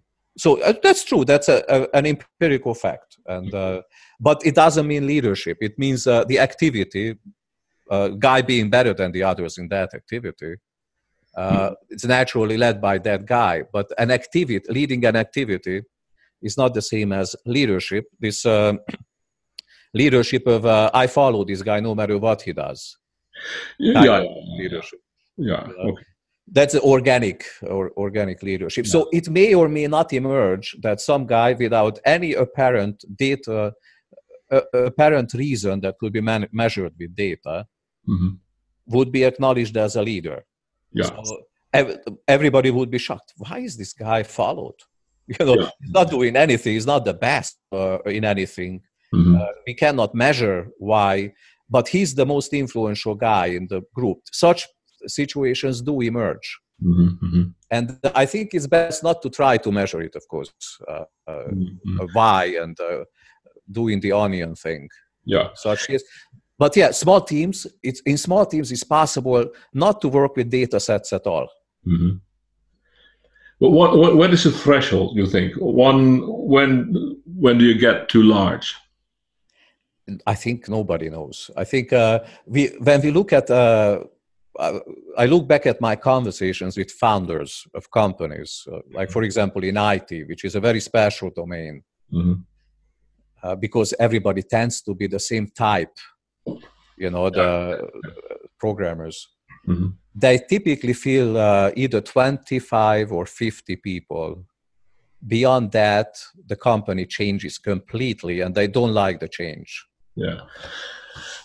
[0.45, 1.25] So uh, that's true.
[1.31, 3.79] That's a, a, an empirical fact, and uh,
[4.29, 5.57] but it doesn't mean leadership.
[5.69, 7.07] It means uh, the activity,
[7.95, 10.53] uh, guy being better than the others in that activity.
[11.43, 15.77] Uh, It's naturally led by that guy, but an activity, leading an activity,
[16.49, 18.05] is not the same as leadership.
[18.25, 18.73] This uh,
[19.95, 22.97] leadership of uh, I follow this guy no matter what he does.
[23.79, 24.05] Yeah.
[24.05, 24.21] Yeah.
[24.59, 25.01] leadership.
[25.37, 25.55] yeah.
[25.79, 26.05] Uh, Okay.
[26.53, 28.85] That's organic or organic leadership.
[28.87, 33.73] So it may or may not emerge that some guy without any apparent data,
[34.51, 37.67] uh, apparent reason that could be man- measured with data
[38.09, 38.39] Mhm.
[38.87, 40.45] would be acknowledged as a leader.
[40.93, 41.11] Yeah.
[41.23, 41.35] So
[41.73, 43.33] ev- everybody would be shocked.
[43.37, 44.81] Why is this guy followed?
[45.39, 45.71] You know, Yeah.
[45.81, 46.73] he's not doing anything.
[46.75, 48.73] He's not the best uh, in anything.
[49.15, 49.39] Mhm.
[49.69, 51.33] We cannot measure why,
[51.71, 54.19] but he's the most influential guy in the group.
[54.33, 54.67] Such
[55.07, 56.59] situations do emerge.
[56.83, 57.43] Mm-hmm, mm-hmm.
[57.71, 60.51] And I think it's best not to try to measure it, of course,
[60.89, 62.07] uh, uh, mm-hmm.
[62.13, 63.05] why and uh,
[63.71, 64.89] doing the onion thing.
[65.25, 65.49] Yeah.
[65.55, 66.05] Such is.
[66.59, 70.81] But yeah, small teams, it's, in small teams, it's possible not to work with data
[70.81, 71.49] sets at all.
[71.87, 72.17] Mm-hmm.
[73.61, 75.55] But what, what, what is the threshold, you think?
[75.57, 78.75] One, when, when do you get too large?
[80.27, 81.51] I think nobody knows.
[81.57, 84.01] I think uh, we, when we look at, uh,
[85.17, 89.77] I look back at my conversations with founders of companies, uh, like for example in
[89.77, 92.35] IT, which is a very special domain, mm-hmm.
[93.43, 95.97] Uh, because everybody tends to be the same type,
[96.99, 97.89] you know, the
[98.59, 99.29] programmers.
[99.67, 99.87] Mm-hmm.
[100.15, 104.45] They typically feel uh, either 25 or 50 people.
[105.27, 109.87] Beyond that, the company changes completely, and they don't like the change
[110.21, 110.41] yeah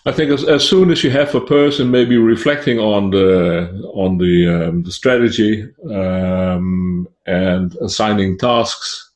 [0.07, 4.19] I think as, as soon as you have a person maybe reflecting on the on
[4.19, 9.13] the um, the strategy um, and assigning tasks,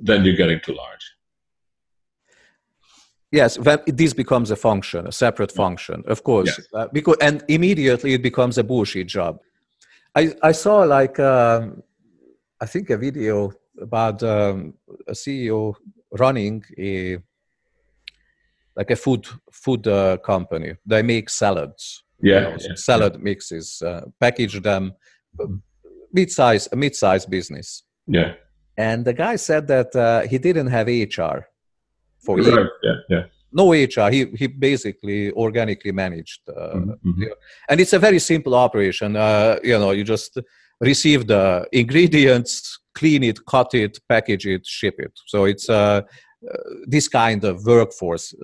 [0.00, 1.04] then you're getting too large.
[3.32, 6.66] Yes, this becomes a function, a separate function, of course, yes.
[6.72, 9.40] uh, because and immediately it becomes a bullshit job.
[10.14, 11.82] I I saw like um,
[12.62, 14.74] I think a video about um,
[15.06, 15.74] a CEO
[16.18, 17.18] running a
[18.76, 20.74] like a food food uh, company.
[20.86, 22.04] They make salads.
[22.22, 23.22] Yeah, you know, yeah salad yeah.
[23.22, 24.92] mixes, uh, package them,
[26.12, 27.84] mid-size a mid-size business.
[28.06, 28.34] Yeah.
[28.76, 31.46] And the guy said that uh, he didn't have HR
[32.24, 32.66] for right.
[32.82, 33.24] Yeah, yeah.
[33.52, 34.10] No HR.
[34.10, 37.24] He he basically organically managed, uh, mm-hmm.
[37.68, 39.16] and it's a very simple operation.
[39.16, 40.38] Uh, you know, you just
[40.80, 45.12] receive the ingredients, clean it, cut it, package it, ship it.
[45.26, 46.02] So it's uh, uh,
[46.86, 48.34] this kind of workforce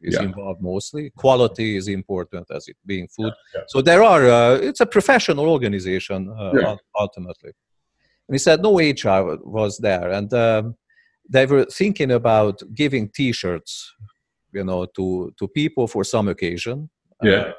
[0.00, 0.22] is yeah.
[0.22, 1.10] involved mostly.
[1.10, 3.32] Quality is important as it being food.
[3.54, 3.64] Yeah, yeah.
[3.68, 4.26] So there are.
[4.26, 7.52] Uh, it's a professional organization uh, ultimately.
[8.28, 10.76] And he said no HR was there, and um,
[11.28, 13.94] they were thinking about giving T-shirts,
[14.52, 16.90] you know, to to people for some occasion.
[17.22, 17.32] Yeah.
[17.32, 17.52] Uh,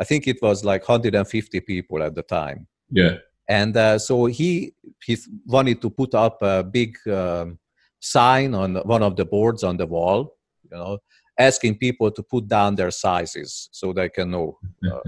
[0.00, 2.68] I think it was like 150 people at the time.
[2.90, 3.16] Yeah.
[3.48, 7.58] And uh, so he he wanted to put up a big um,
[8.00, 10.98] sign on one of the boards on the wall, you know,
[11.38, 14.58] asking people to put down their sizes so they can know
[14.90, 15.00] uh,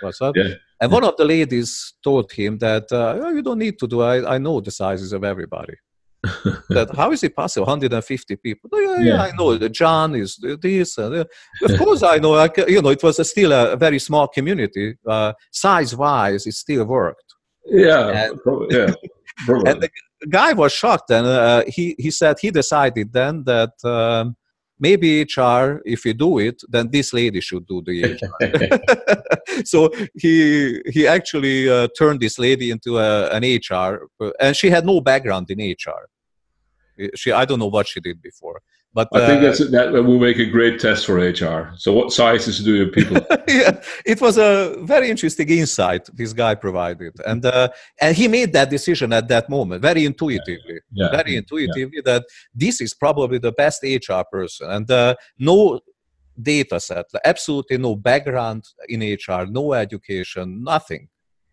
[0.00, 0.36] what's up.
[0.36, 0.54] Yeah.
[0.80, 4.02] And one of the ladies told him that uh, oh, you don't need to do.
[4.02, 5.74] I, I know the sizes of everybody.
[6.70, 7.66] that how is it possible?
[7.66, 8.70] 150 people.
[8.72, 9.56] Oh, yeah, yeah, yeah, I know.
[9.56, 10.98] The John is this.
[10.98, 11.24] Uh,
[11.62, 12.34] of course, I know.
[12.34, 14.96] I, you know, it was a still a, very small community.
[15.06, 17.34] Uh, size wise, it still worked.
[17.66, 18.94] Yeah, and, yeah.
[19.48, 19.90] and the,
[20.28, 24.36] guy was shocked and uh, he, he said he decided then that um,
[24.78, 29.62] maybe HR, if you do it, then this lady should do the HR.
[29.64, 34.08] so he he actually uh, turned this lady into a, an HR,
[34.40, 36.08] and she had no background in HR.
[37.14, 38.60] She I don't know what she did before,
[38.94, 41.74] but I think uh, that's, that will make a great test for HR.
[41.76, 43.16] So, what sizes do your people?
[43.48, 47.68] yeah, it was a very interesting insight this guy provided, and uh,
[48.00, 51.10] and he made that decision at that moment very intuitively, yeah.
[51.10, 51.38] very yeah.
[51.38, 55.80] intuitively that this is probably the best HR person, and uh, no
[56.40, 61.08] data set, absolutely no background in HR, no education, nothing.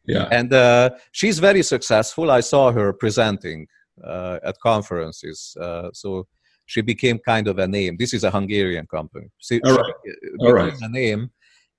[0.05, 2.29] Yeah, and uh, she's very successful.
[2.29, 3.65] I saw her presenting
[4.03, 6.27] uh, at conferences, uh, so
[6.71, 7.97] she became kind of a name.
[7.99, 9.27] This is a Hungarian company.
[9.37, 9.93] She, All right.
[10.39, 10.73] All right.
[10.81, 11.29] a name,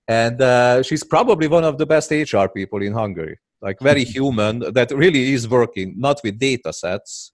[0.07, 3.39] and uh, she's probably one of the best HR people in Hungary.
[3.63, 7.33] Like very human, that really is working not with data sets,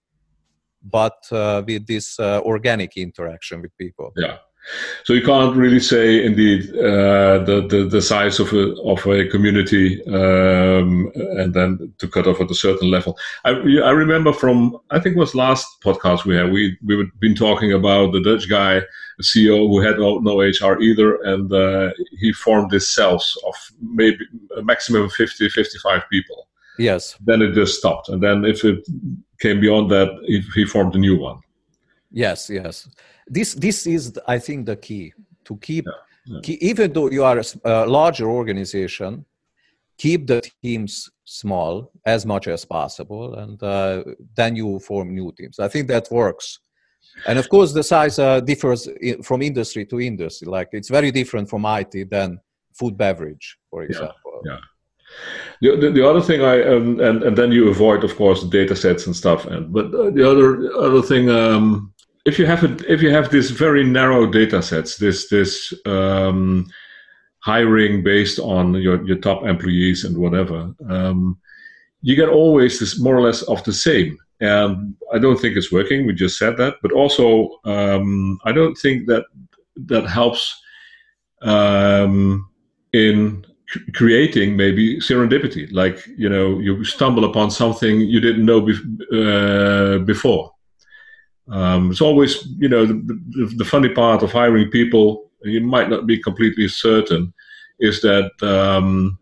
[0.97, 4.13] but uh, with this uh, organic interaction with people.
[4.15, 4.37] Yeah.
[5.03, 9.27] So you can't really say indeed uh, the, the, the size of a of a
[9.27, 13.17] community um, and then to cut off at a certain level.
[13.45, 17.19] I, I remember from I think it was last podcast we had we we have
[17.19, 21.51] been talking about the Dutch guy, a CEO who had no, no HR either, and
[21.51, 24.19] uh, he formed these cells of maybe
[24.57, 26.47] a maximum of 50, 55 people.
[26.77, 27.17] Yes.
[27.25, 28.87] Then it just stopped, and then if it
[29.39, 30.09] came beyond that,
[30.53, 31.39] he formed a new one.
[32.11, 32.87] Yes, yes
[33.29, 35.13] this this is i think the key
[35.45, 35.93] to keep, yeah,
[36.25, 36.39] yeah.
[36.43, 39.25] keep even though you are a, larger organization
[39.99, 44.03] keep the teams small as much as possible and uh,
[44.35, 45.59] then you form new teams.
[45.59, 46.59] I think that works.
[47.27, 48.87] And of course the size uh, differs
[49.23, 50.47] from industry to industry.
[50.47, 52.39] Like it's very different from it than
[52.73, 54.41] food beverage for example.
[54.45, 54.59] yeah,
[55.61, 58.75] the, the, the, other thing I um, and and then you avoid, of course, data
[58.75, 59.45] sets and stuff.
[59.45, 61.93] And but uh, the other other thing um,
[62.29, 66.67] if you have a, if you have this very narrow data sets, this this um,
[67.39, 71.37] hiring based on your, your top employees and whatever, um,
[72.01, 74.17] you get always this more or less of the same.
[74.41, 76.05] And I don't think it's working.
[76.05, 79.25] We just said that, but also um, I don't think that
[79.87, 80.43] that helps
[81.41, 82.47] um,
[82.93, 83.45] in
[83.93, 85.67] creating maybe serendipity.
[85.71, 88.59] Like you know, you stumble upon something you didn't know
[89.19, 90.53] uh, before.
[91.51, 95.31] Um, it's always you know the, the, the, funny part of hiring people.
[95.43, 97.33] You might not be completely certain
[97.79, 99.17] is that um,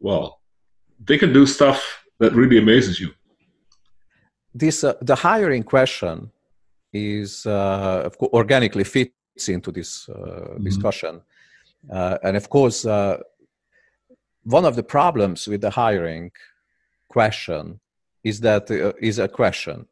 [0.00, 0.40] well
[1.04, 3.10] they can do stuff that really amazes you
[4.54, 6.30] this uh, the hiring question
[6.92, 10.64] is uh, organically fits into this uh, mm-hmm.
[10.64, 11.20] discussion
[11.90, 13.18] uh, and of course uh,
[14.44, 16.30] one of the problems with the hiring
[17.08, 17.80] question
[18.24, 19.86] is that uh, is a question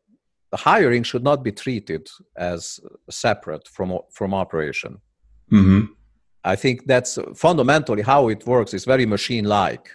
[0.50, 2.80] the hiring should not be treated as
[3.10, 5.00] separate from from operation.
[5.52, 5.92] Mm-hmm.
[6.42, 8.74] i think that's fundamentally how it works.
[8.74, 9.86] It's very machine like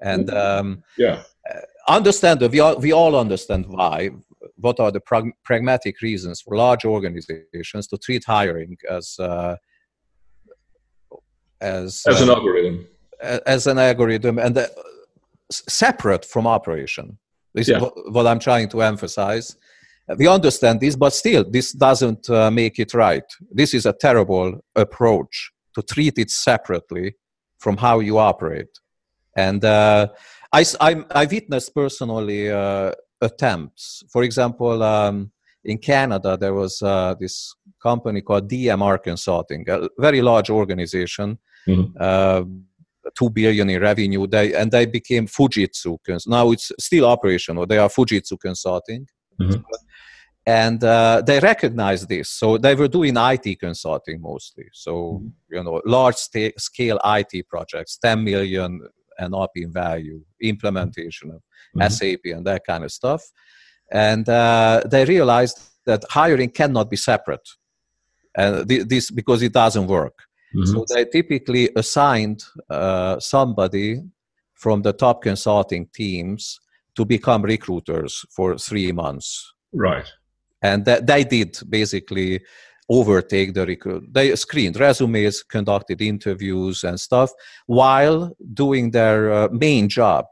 [0.00, 1.22] and um, yeah.
[1.88, 4.10] understand we all, we all understand why
[4.56, 9.56] what are the prag- pragmatic reasons for large organizations to treat hiring as uh,
[11.60, 12.86] as as an uh, algorithm.
[13.46, 14.66] as an algorithm and uh,
[15.50, 17.18] separate from operation.
[17.54, 17.76] This yeah.
[17.76, 19.56] is what, what, i'm trying to emphasize
[20.18, 24.60] we understand this but still this doesn't uh, make it right this is a terrible
[24.76, 27.14] approach to treat it separately
[27.58, 28.78] from how you operate
[29.36, 30.06] and uh,
[30.52, 34.04] I, I, I witnessed personally uh, attempts.
[34.10, 35.32] For example, um,
[35.64, 41.96] in Canada, there was uh, this company called DMR Consulting, a very large organization, mm-hmm.
[41.98, 42.42] uh,
[43.18, 44.26] two billion in revenue.
[44.26, 45.98] They and they became Fujitsu.
[46.26, 47.66] Now it's still operational.
[47.66, 49.06] They are Fujitsu Consulting.
[49.40, 49.60] Mm-hmm.
[50.46, 54.66] And uh, they recognized this, so they were doing IT consulting mostly.
[54.72, 55.28] So mm-hmm.
[55.54, 58.80] you know, large st- scale IT projects, ten million
[59.18, 61.40] and up in value, implementation of
[61.76, 61.88] mm-hmm.
[61.88, 63.22] SAP and that kind of stuff.
[63.90, 67.48] And uh, they realized that hiring cannot be separate,
[68.36, 70.18] and th- this because it doesn't work.
[70.54, 70.72] Mm-hmm.
[70.72, 74.02] So they typically assigned uh, somebody
[74.54, 76.60] from the top consulting teams
[76.96, 79.52] to become recruiters for three months.
[79.72, 80.06] Right.
[80.68, 82.40] And that they did basically
[82.88, 84.02] overtake the recruit.
[84.12, 87.30] They screened resumes, conducted interviews and stuff
[87.66, 90.24] while doing their uh, main job.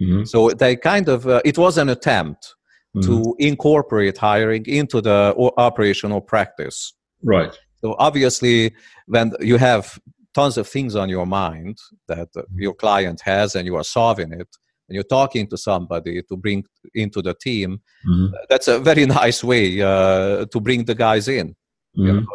[0.00, 0.24] Mm-hmm.
[0.24, 2.54] So they kind of, uh, it was an attempt
[2.96, 3.06] mm-hmm.
[3.06, 5.34] to incorporate hiring into the
[5.68, 6.94] operational practice.
[7.22, 7.54] Right.
[7.80, 8.74] So obviously,
[9.06, 9.98] when you have
[10.34, 14.48] tons of things on your mind that your client has and you are solving it,
[14.88, 18.34] and you're talking to somebody to bring into the team, mm-hmm.
[18.48, 21.48] that's a very nice way uh, to bring the guys in.
[21.96, 22.06] Mm-hmm.
[22.06, 22.26] You know,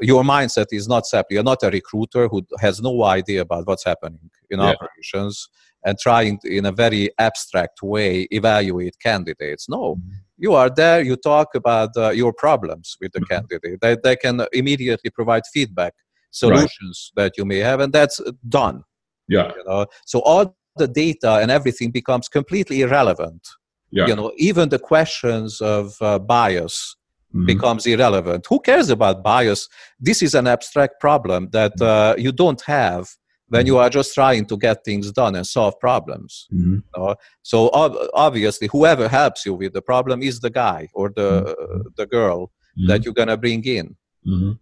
[0.00, 1.34] your mindset is not separate.
[1.34, 4.72] You're not a recruiter who has no idea about what's happening in yeah.
[4.72, 5.48] operations
[5.84, 9.68] and trying to, in a very abstract way evaluate candidates.
[9.68, 10.10] No, mm-hmm.
[10.36, 11.02] you are there.
[11.02, 13.34] You talk about uh, your problems with the mm-hmm.
[13.34, 13.80] candidate.
[13.80, 15.94] They, they can immediately provide feedback,
[16.30, 17.24] solutions right.
[17.24, 18.82] that you may have, and that's done.
[19.28, 19.52] Yeah.
[19.56, 19.86] You know?
[20.06, 23.46] So all the data and everything becomes completely irrelevant.
[23.90, 24.06] Yeah.
[24.06, 26.96] You know, even the questions of uh, bias
[27.34, 27.46] mm-hmm.
[27.46, 28.46] becomes irrelevant.
[28.48, 29.68] Who cares about bias?
[29.98, 32.18] This is an abstract problem that mm-hmm.
[32.18, 33.08] uh, you don't have
[33.48, 33.82] when you mm-hmm.
[33.82, 36.46] are just trying to get things done and solve problems.
[36.52, 36.78] Mm-hmm.
[36.94, 41.30] Uh, so ob- obviously, whoever helps you with the problem is the guy or the
[41.30, 41.80] mm-hmm.
[41.96, 42.88] the girl mm-hmm.
[42.88, 43.96] that you're gonna bring in.
[44.26, 44.52] Mm-hmm.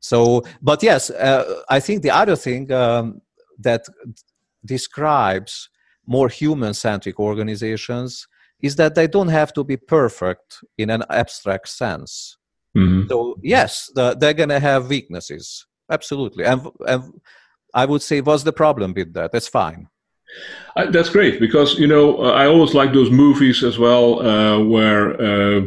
[0.00, 3.22] So, but yes, uh, I think the other thing um,
[3.60, 3.84] that
[4.64, 5.68] describes
[6.06, 8.26] more human-centric organizations
[8.60, 12.36] is that they don't have to be perfect in an abstract sense.
[12.76, 13.08] Mm-hmm.
[13.08, 16.44] So yes, the, they're going to have weaknesses, absolutely.
[16.44, 17.20] And, and
[17.74, 19.32] I would say, what's the problem with that?
[19.32, 19.88] That's fine.
[20.76, 24.64] Uh, that's great because you know uh, I always like those movies as well uh,
[24.64, 25.66] where uh,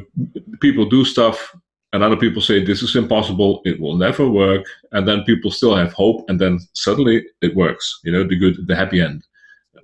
[0.60, 1.56] people do stuff
[1.96, 5.76] and other people say this is impossible, it will never work, and then people still
[5.76, 8.02] have hope, and then suddenly it works.
[8.04, 9.24] You know the good, the happy end.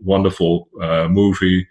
[0.01, 1.67] Wonderful uh, movie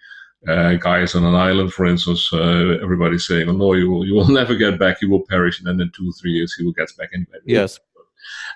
[0.49, 4.14] uh, guys on an island, for instance, uh, everybody's saying, "Oh no, you will, you
[4.14, 5.03] will never get back.
[5.03, 7.38] You will perish." And then in two, three years, he will get back anyway.
[7.45, 7.78] Yes.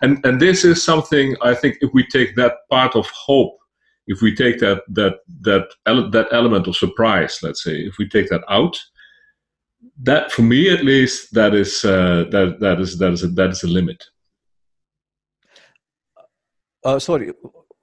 [0.00, 3.58] And and this is something I think if we take that part of hope,
[4.06, 8.08] if we take that that that ele- that element of surprise, let's say, if we
[8.08, 8.80] take that out,
[10.02, 13.50] that for me at least, that is uh, that that is that is a, that
[13.50, 14.04] is a limit.
[16.84, 17.32] Uh, sorry,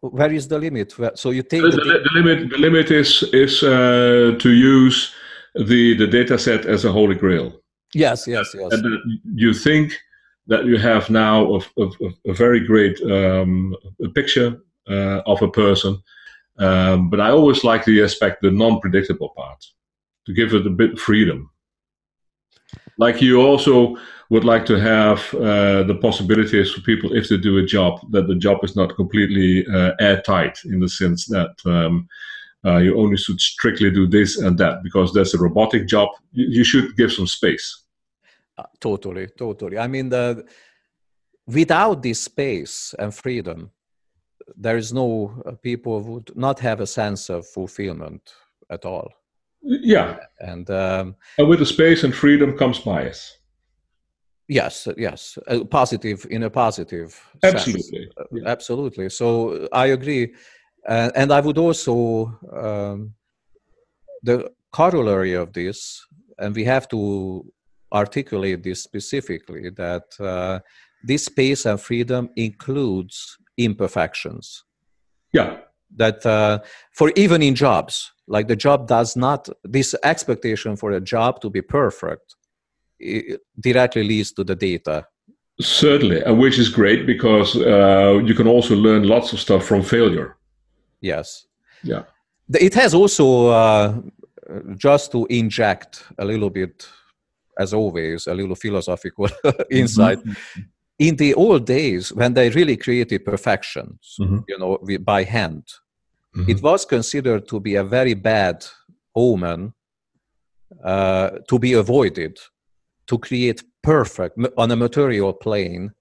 [0.01, 0.93] where is the limit?
[1.15, 2.49] So you take the, the, the limit.
[2.49, 5.13] The limit is is uh, to use
[5.55, 7.61] the the data set as a holy grail.
[7.93, 8.71] Yes, yes, yes.
[8.71, 8.85] And
[9.35, 9.93] you think
[10.47, 15.41] that you have now of, of, of a very great um, a picture uh, of
[15.41, 16.01] a person,
[16.57, 19.65] Um, but I always like the aspect, the non-predictable part,
[20.25, 21.49] to give it a bit of freedom.
[22.97, 23.95] Like you also
[24.29, 28.27] would like to have uh, the possibilities for people if they do a job that
[28.27, 32.07] the job is not completely uh, airtight in the sense that um,
[32.65, 36.09] uh, you only should strictly do this and that because that's a robotic job.
[36.31, 37.83] You, you should give some space.
[38.57, 39.77] Uh, totally, totally.
[39.77, 40.45] I mean, the,
[41.47, 43.71] without this space and freedom,
[44.55, 48.33] there is no uh, people would not have a sense of fulfillment
[48.69, 49.11] at all.
[49.63, 53.37] Yeah, and um, and with the space and freedom comes bias.
[54.47, 57.19] Yes, yes, uh, positive in a positive.
[57.43, 58.43] Absolutely, uh, yeah.
[58.47, 59.09] absolutely.
[59.09, 60.33] So I agree,
[60.87, 63.13] uh, and I would also um,
[64.23, 66.05] the corollary of this,
[66.37, 67.45] and we have to
[67.93, 70.59] articulate this specifically that uh,
[71.03, 74.63] this space and freedom includes imperfections.
[75.33, 75.57] Yeah.
[75.95, 76.59] That uh,
[76.93, 81.49] for even in jobs, like the job does not, this expectation for a job to
[81.49, 82.35] be perfect
[83.59, 85.05] directly leads to the data.
[85.59, 89.83] Certainly, and which is great because uh, you can also learn lots of stuff from
[89.83, 90.37] failure.
[91.01, 91.45] Yes.
[91.83, 92.03] Yeah.
[92.53, 94.01] It has also, uh,
[94.77, 96.87] just to inject a little bit,
[97.59, 99.27] as always, a little philosophical
[99.69, 100.19] insight.
[100.19, 100.61] Mm-hmm
[101.01, 104.37] in the old days when they really created perfection mm-hmm.
[104.47, 105.63] you know by hand
[106.35, 106.49] mm-hmm.
[106.49, 108.65] it was considered to be a very bad
[109.15, 109.73] omen
[110.83, 112.37] uh, to be avoided
[113.07, 115.91] to create perfect on a material plane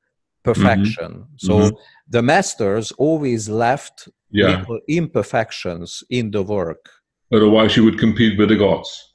[0.42, 1.36] perfection mm-hmm.
[1.36, 1.76] so mm-hmm.
[2.08, 4.64] the masters always left yeah.
[4.88, 6.88] imperfections in the work
[7.32, 9.14] otherwise you would compete with the gods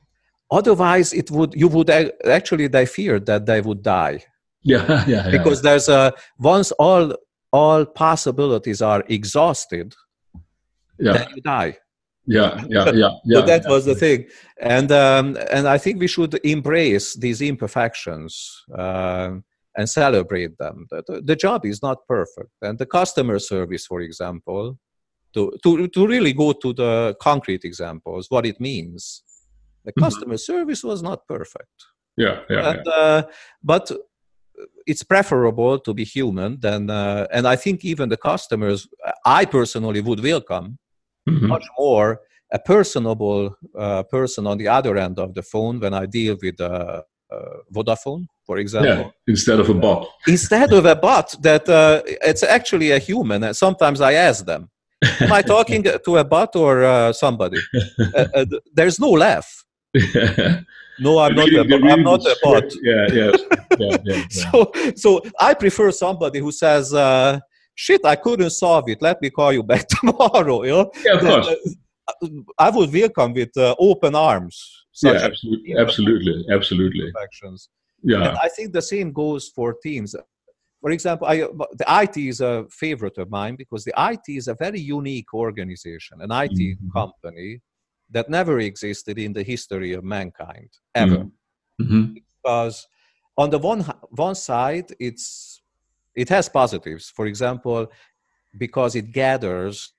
[0.52, 1.90] otherwise it would you would
[2.26, 4.24] actually they feared that they would die
[4.66, 5.70] yeah, yeah, because yeah.
[5.70, 7.14] there's a once all
[7.56, 9.96] all possibilities are exhausted,
[11.00, 11.14] yeah.
[11.14, 11.78] then you die.
[12.28, 13.40] Yeah, yeah, yeah, yeah.
[13.40, 13.70] so that yeah.
[13.70, 14.26] was the thing,
[14.60, 19.34] and um, and I think we should embrace these imperfections uh,
[19.78, 20.88] and celebrate them.
[20.90, 24.80] The, the job is not perfect, and the customer service, for example,
[25.36, 29.22] to to to really go to the concrete examples, what it means.
[29.84, 30.04] The mm-hmm.
[30.04, 30.54] customer mm-hmm.
[30.54, 31.78] service was not perfect.
[32.18, 32.72] Yeah, yeah.
[32.72, 33.24] And, uh,
[33.64, 33.92] but
[34.88, 38.88] it's preferable to be human than uh, and i think even the customers
[39.26, 40.78] i personally would welcome
[41.28, 41.48] mm-hmm.
[41.48, 42.22] much more
[42.52, 46.60] a personable uh, person on the other end of the phone when i deal with
[46.62, 47.02] uh,
[47.32, 49.06] uh vodafone for example.
[49.06, 50.08] Yeah, instead of a bot.
[50.28, 54.70] Instead of a bot that uh, it's actually a human and sometimes i ask them
[55.20, 57.58] am i talking to a bot or uh, somebody?
[58.74, 59.64] There's no laugh.
[60.98, 62.64] No i'm not a, i'm not a bot.
[62.82, 63.32] yeah yeah,
[63.78, 67.38] yeah, yeah, so so i prefer somebody who says uh,
[67.76, 69.02] shit i couldn't solve it.
[69.02, 70.92] Let me call you back tomorrow you know?
[71.04, 71.48] Yeah of course.
[72.08, 72.28] Uh,
[72.60, 76.46] i would welcome with uh, open arms yeah absolutely absolutely.
[76.52, 77.12] absolutely
[78.04, 78.30] yeah.
[78.30, 80.16] And i think the same goes for teams.
[80.82, 81.38] For example I,
[81.80, 86.22] the it is a favorite of mine because the it is a very unique organization
[86.22, 86.92] an it mm-hmm.
[86.92, 87.62] company
[88.12, 91.18] that never existed in the history of mankind ever.
[91.18, 91.84] Mm-hmm.
[91.84, 92.14] mm-hmm.
[92.14, 92.88] because
[93.38, 95.55] on the one one side it's
[96.16, 97.88] it has positives for example
[98.58, 99.94] because it gathers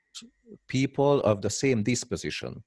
[0.68, 2.62] people of the same disposition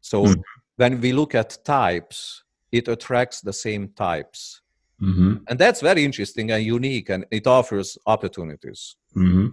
[0.00, 0.40] so mm-hmm.
[0.76, 4.60] when we look at types it attracts the same types
[5.00, 5.36] mm-hmm.
[5.48, 9.48] and that's very interesting and unique and it offers opportunities mm-hmm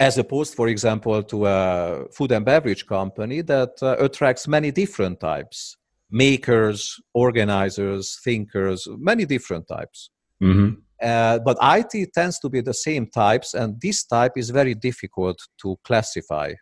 [0.00, 5.20] as opposed, for example, to a food and beverage company that uh, attracts many different
[5.20, 5.76] types
[6.10, 10.10] makers, organizers, thinkers, many different types.
[10.42, 10.80] Mm-hmm.
[11.02, 15.38] Uh, but IT tends to be the same types, and this type is very difficult
[15.62, 16.52] to classify.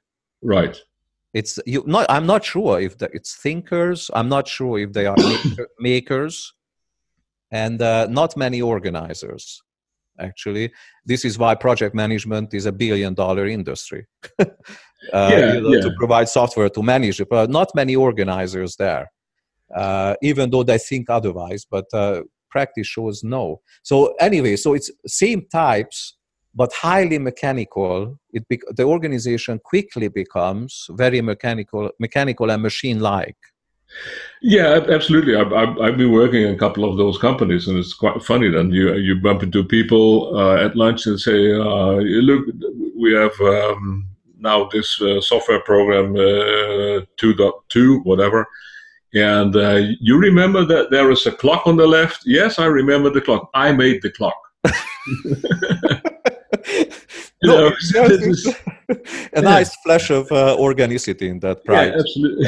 [0.43, 0.79] Right.
[1.35, 1.83] It's you.
[1.87, 2.07] Not.
[2.09, 4.11] I'm not sure if the, it's thinkers.
[4.15, 6.55] I'm not sure if they are maker, makers,
[7.51, 9.63] and uh, not many organizers
[10.21, 10.71] actually
[11.05, 14.07] this is why project management is a billion dollar industry
[14.39, 14.45] uh,
[15.13, 15.81] yeah, you know, yeah.
[15.81, 19.11] to provide software to manage it but not many organizers there
[19.75, 24.91] uh, even though they think otherwise but uh, practice shows no so anyway so it's
[25.07, 26.17] same types
[26.55, 28.45] but highly mechanical it
[28.77, 33.37] the organization quickly becomes very mechanical mechanical and machine like
[34.43, 35.35] yeah, absolutely.
[35.35, 38.49] I've, I've, I've, been working in a couple of those companies, and it's quite funny.
[38.49, 41.95] Then you you bump into people uh, at lunch and say, uh,
[42.29, 42.47] "Look,
[42.97, 48.47] we have um, now this uh, software program uh, 2.2, whatever."
[49.15, 52.23] And uh, you remember that there is a clock on the left?
[52.27, 53.49] Yes, I remember the clock.
[53.55, 54.37] I made the clock.
[57.41, 58.55] You No, know, is-
[59.33, 61.93] a nice flash of uh, organicity in that pride.
[61.93, 62.47] yeah, absolutely.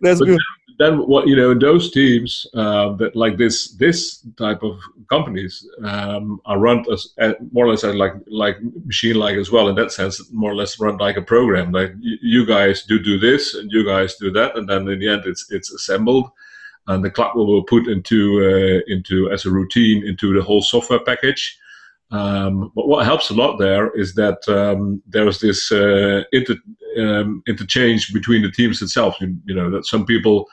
[0.00, 0.38] That's But good.
[0.78, 6.40] Then what you know those teams uh, that like this this type of companies um,
[6.44, 9.74] are run as uh, more or less as like like machine like as well in
[9.74, 13.54] that sense more or less run like a program like you, guys do do this
[13.54, 16.30] and you guys do that and then in the end it's it's assembled
[16.88, 20.62] and the clock will be put into uh, into as a routine into the whole
[20.62, 21.58] software package
[22.12, 26.56] um, but what helps a lot there is that um, there's this uh, inter,
[26.98, 29.16] um, interchange between the teams itself.
[29.18, 30.46] You, you know that some people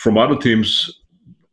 [0.00, 0.70] from other teams,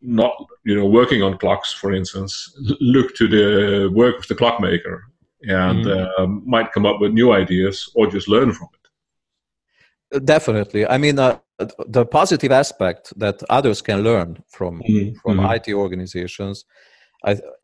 [0.02, 0.34] not
[0.64, 2.32] you know working on clocks, for instance,
[2.80, 5.04] look to the work of the clockmaker
[5.42, 5.86] and
[6.18, 10.26] um, might come up with new ideas or just learn from it.
[10.26, 10.88] Definitely.
[10.88, 11.40] I mean, uh,
[11.88, 15.56] the positive aspect that others can learn from Mhm, from mhm.
[15.56, 16.66] IT organizations,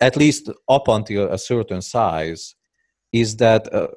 [0.08, 2.56] at least up until a certain size,
[3.12, 3.88] is that uh,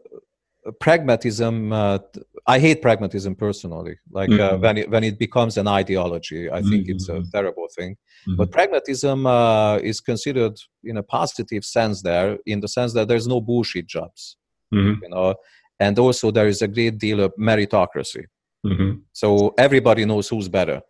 [0.80, 1.72] pragmatism.
[1.72, 1.98] Uh,
[2.46, 3.96] I hate pragmatism personally.
[4.10, 4.60] Like uh, Mhm.
[4.60, 7.30] when it, when it becomes an ideology, I think it's a Mhm.
[7.30, 7.96] terrible thing.
[8.28, 8.36] Mhm.
[8.36, 13.26] But pragmatism uh, is considered in a positive sense there, in the sense that there's
[13.26, 14.36] no bullshit jobs,
[14.72, 15.34] Mhm, you know,
[15.80, 18.24] and also there is a great deal of meritocracy.
[18.64, 19.00] mhm.
[19.12, 20.82] So everybody knows who's better.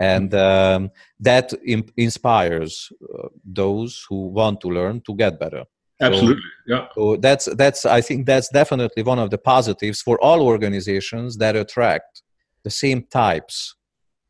[0.00, 5.64] And um, that im- inspires uh, those who want to learn to get better.
[6.00, 6.86] Absolutely, yeah.
[6.94, 11.56] So that's that's I think that's definitely one of the positives for all organizations that
[11.56, 12.22] attract
[12.62, 13.74] the same types.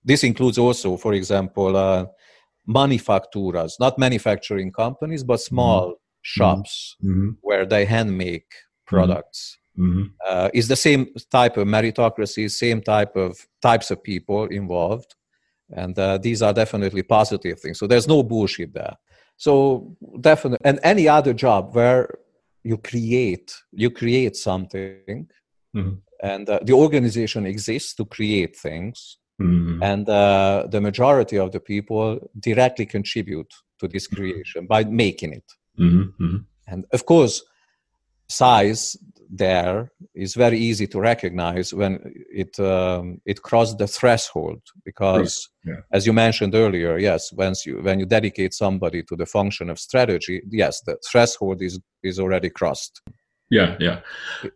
[0.04, 2.06] This includes also, for example, uh,
[2.66, 8.46] manufacturers, not manufacturing companies, but small shops Mhm, where they hand make
[8.86, 10.10] products mhm.
[10.26, 15.14] uh, is the same type of meritocracy, same type of types of people involved,
[15.70, 17.78] and uh, these are definitely positive things.
[17.78, 18.96] So there's no bullshit there.
[19.38, 22.02] So definitely, and any other job where
[22.64, 25.28] you create you create something,
[25.76, 25.92] Mhm.
[26.22, 29.78] and uh, the organization exists to create things, Mhm.
[29.90, 32.06] and uh, the majority of the people
[32.48, 35.48] directly contribute to this creation by making it.
[35.78, 36.44] Mhm, mhm.
[36.66, 37.34] And of course,
[38.28, 38.96] size
[39.30, 42.00] there is very easy to recognize when
[42.32, 45.80] it um, it crossed the threshold because, yeah.
[45.92, 49.78] as you mentioned earlier, yes, once you when you dedicate somebody to the function of
[49.78, 53.00] strategy, yes, the threshold is is already crossed.
[53.50, 54.00] Yeah, yeah.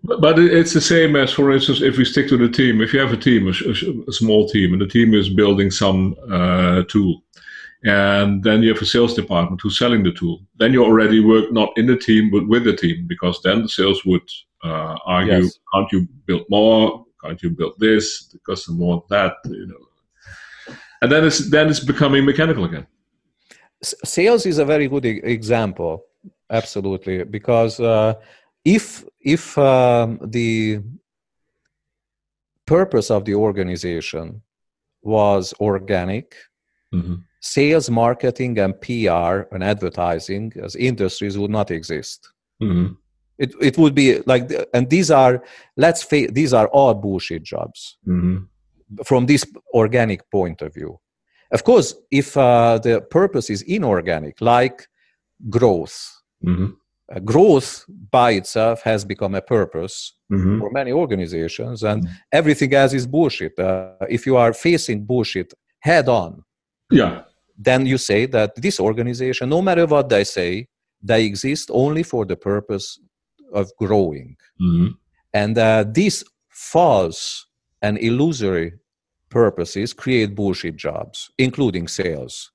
[0.05, 2.83] But, but it's the same as, for instance, if we stick to the team.
[2.83, 3.51] If you have a team, a,
[4.07, 7.23] a small team, and the team is building some uh, tool,
[7.85, 11.51] and then you have a sales department who's selling the tool, then you already work
[11.53, 14.23] not in the team but with the team because then the sales would
[14.63, 15.59] uh, argue, Yes.
[15.73, 17.05] can't you build more?
[17.23, 18.27] Can't you build this?
[18.33, 20.75] The customer want that, you know.
[21.01, 22.87] And then it's then it's becoming mechanical again.
[23.83, 26.05] S- sales is a very good e- example
[26.51, 28.15] absolutely because uh,
[28.65, 30.81] if if um, the
[32.67, 34.43] purpose of the organization
[35.03, 36.37] was organic
[36.93, 42.87] hmm sales marketing and pr and advertising as industries would not exist hmm
[43.39, 45.43] it, it would be like and these are
[45.77, 48.37] let's face these are all bullshit jobs hmm
[49.05, 51.01] from this organic point of view.
[51.51, 54.87] Of course, if uh, the purpose is inorganic, like
[55.49, 55.97] growth,
[56.43, 56.67] hmm
[57.15, 62.09] uh, growth by itself has become a purpose hmm for many organizations, and Mm.
[62.33, 63.59] everything else is bullshit.
[63.59, 66.45] Uh, if you are facing bullshit head on,
[66.91, 67.23] Yeah.
[67.69, 70.67] then you say that this organization, no matter what they say,
[71.03, 72.87] they exist only for the purpose
[73.53, 74.37] of growing.
[74.59, 74.89] hmm
[75.35, 77.47] And uh, these false
[77.81, 78.73] and illusory
[79.31, 82.53] purposes create bullshit jobs, including sales.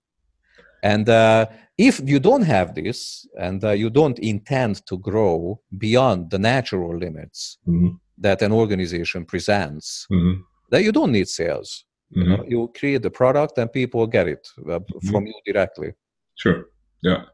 [0.83, 6.29] And uh, if you don't have this and uh, you don't intend to grow beyond
[6.29, 7.89] the natural limits hmm
[8.19, 10.33] that an organization presents, hmm
[10.69, 11.85] then you don't need sales.
[12.09, 14.79] You, hmm know, you create the product and people get it uh,
[15.09, 15.93] from you directly.
[16.35, 16.65] Sure.
[17.01, 17.25] Yeah.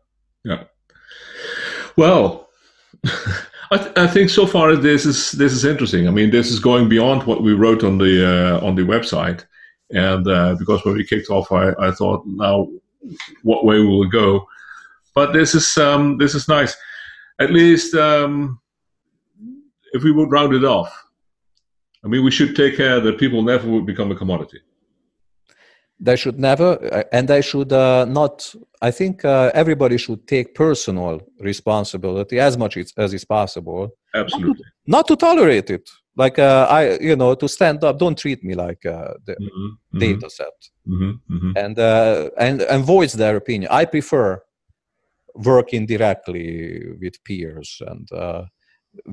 [0.44, 0.64] Yeah.
[1.96, 2.43] Well,
[3.72, 6.08] I, th- I think so far this is this is interesting.
[6.08, 9.46] I mean, this is going beyond what we wrote on the uh, on the website,
[9.92, 12.68] and uh, because when we kicked off, I, I thought now
[13.42, 14.48] what way will it go?
[15.16, 16.76] But this is um, this is nice.
[17.40, 18.60] At least um,
[19.94, 20.92] if we would round it off,
[22.04, 24.60] I mean, we should take care that people never would become a commodity.
[26.08, 28.34] They should never uh, and they should uh, not
[28.82, 33.84] i think uh, everybody should take personal responsibility as much as, as is possible.
[34.22, 34.66] Absolutely.
[34.96, 35.86] not to tolerate it.
[36.24, 39.70] Like uh, i you know to stand up don't treat me like uh, the Mhm,
[39.94, 40.58] mhm, data set.
[40.94, 41.52] Mhm, mhm.
[41.64, 43.70] and uh, and and voice their opinion.
[43.82, 44.28] I prefer
[45.36, 46.48] working directly
[47.02, 48.44] with peers and uh,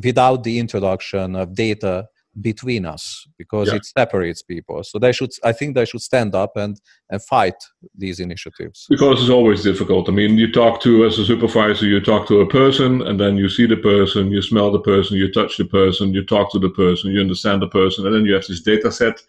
[0.07, 1.95] without the introduction of data
[2.41, 3.77] between us because yeah.
[3.77, 4.83] it separates people.
[4.85, 7.55] So they should i think they should stand up and and fight
[7.97, 8.87] these initiatives.
[8.89, 10.09] Because it's always difficult.
[10.09, 13.37] I mean you talk to as a supervisor you talk to a person and then
[13.37, 16.59] you see the person you smell the person you touch the person you talk to
[16.59, 19.21] the person you understand the person and then you have this data set.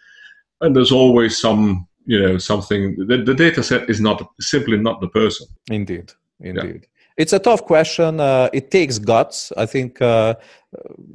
[0.61, 5.01] And there's always some you know something the, the data set is not simply not
[5.01, 5.47] the person.
[5.69, 6.11] Indeed.
[6.39, 6.87] Indeed
[7.17, 8.19] it's a tough question.
[8.19, 9.51] Uh, it takes guts.
[9.57, 10.35] I think uh,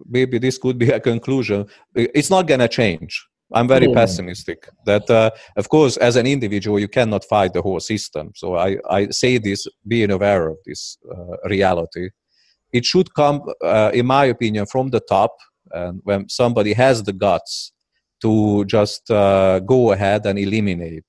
[0.08, 1.66] maybe this could be a conclusion.
[1.94, 3.26] It's not going to change.
[3.52, 3.94] I'm very oh.
[3.94, 8.32] pessimistic that, uh, of course, as an individual, you cannot fight the whole system.
[8.34, 12.10] So I, I say this being aware of this uh, reality.
[12.72, 15.36] It should come, uh, in my opinion, from the top.
[15.70, 17.72] And when somebody has the guts
[18.22, 21.04] to just uh, go ahead and eliminate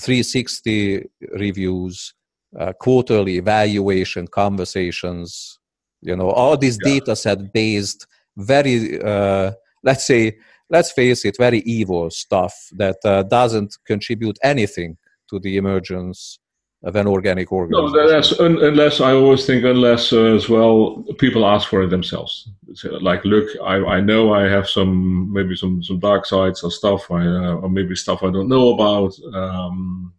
[0.00, 1.04] 360
[1.36, 2.14] reviews,
[2.58, 5.58] uh, quarterly evaluation conversations
[6.02, 6.94] you know all these yeah.
[6.94, 9.52] data set based very uh,
[9.82, 10.36] let's say
[10.70, 14.96] let's face it very evil stuff that uh, doesn't contribute anything
[15.28, 16.38] to the emergence
[16.84, 17.92] of an organic organism.
[17.92, 21.88] No, that's un, unless I always think unless uh, as well people ask for it
[21.88, 22.50] themselves.
[22.74, 26.70] So, like, look, I, I know I have some maybe some some dark sides or
[26.70, 29.18] stuff, I, uh, or maybe stuff I don't know about.
[29.34, 30.12] Um,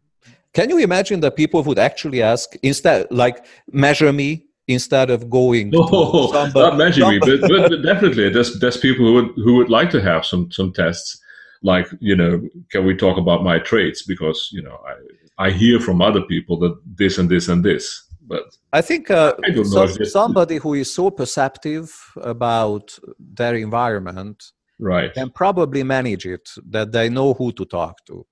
[0.56, 5.70] can you imagine that people would actually ask instead, like, measure me instead of going?
[5.70, 9.56] No, somebody, not measure me, but, but, but, definitely, there's there's people who would who
[9.58, 11.22] would like to have some some tests,
[11.62, 12.42] like you know,
[12.72, 14.04] can we talk about my traits?
[14.04, 17.86] Because you know, I I hear from other people that this and this and this,
[18.22, 25.14] but I think uh, I so, somebody who is so perceptive about their environment, right,
[25.14, 28.26] can probably manage it that they know who to talk to.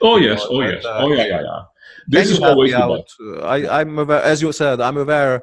[0.00, 1.62] Oh yes, oh yes, uh, oh yeah, yeah, yeah.
[2.08, 3.08] This is always out.
[3.42, 5.42] I, I'm aware, as you said, I'm aware.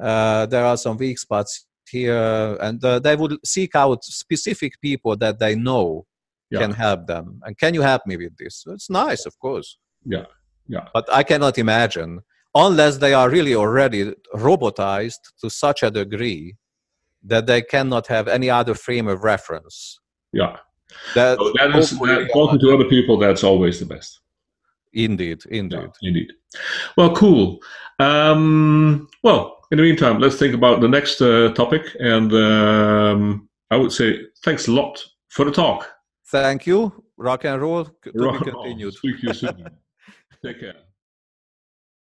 [0.00, 5.16] Uh, there are some weak spots here, and uh, they would seek out specific people
[5.16, 6.06] that they know
[6.50, 6.60] yeah.
[6.60, 7.40] can help them.
[7.44, 8.64] And can you help me with this?
[8.66, 9.78] It's nice, of course.
[10.04, 10.24] Yeah,
[10.66, 10.88] yeah.
[10.94, 12.20] But I cannot imagine
[12.54, 16.56] unless they are really already robotized to such a degree
[17.22, 19.98] that they cannot have any other frame of reference.
[20.32, 20.56] Yeah.
[21.14, 23.18] That, so that is that, talking to other people.
[23.18, 24.20] That's always the best.
[24.92, 26.32] Indeed, indeed, yeah, indeed.
[26.96, 27.60] Well, cool.
[27.98, 33.76] Um, well, in the meantime, let's think about the next uh, topic, and um, I
[33.76, 35.90] would say thanks a lot for the talk.
[36.26, 37.04] Thank you.
[37.16, 37.84] Rock and roll.
[37.84, 38.94] To Rock be continued.
[38.94, 39.68] Speak you soon.
[40.44, 40.74] Take care.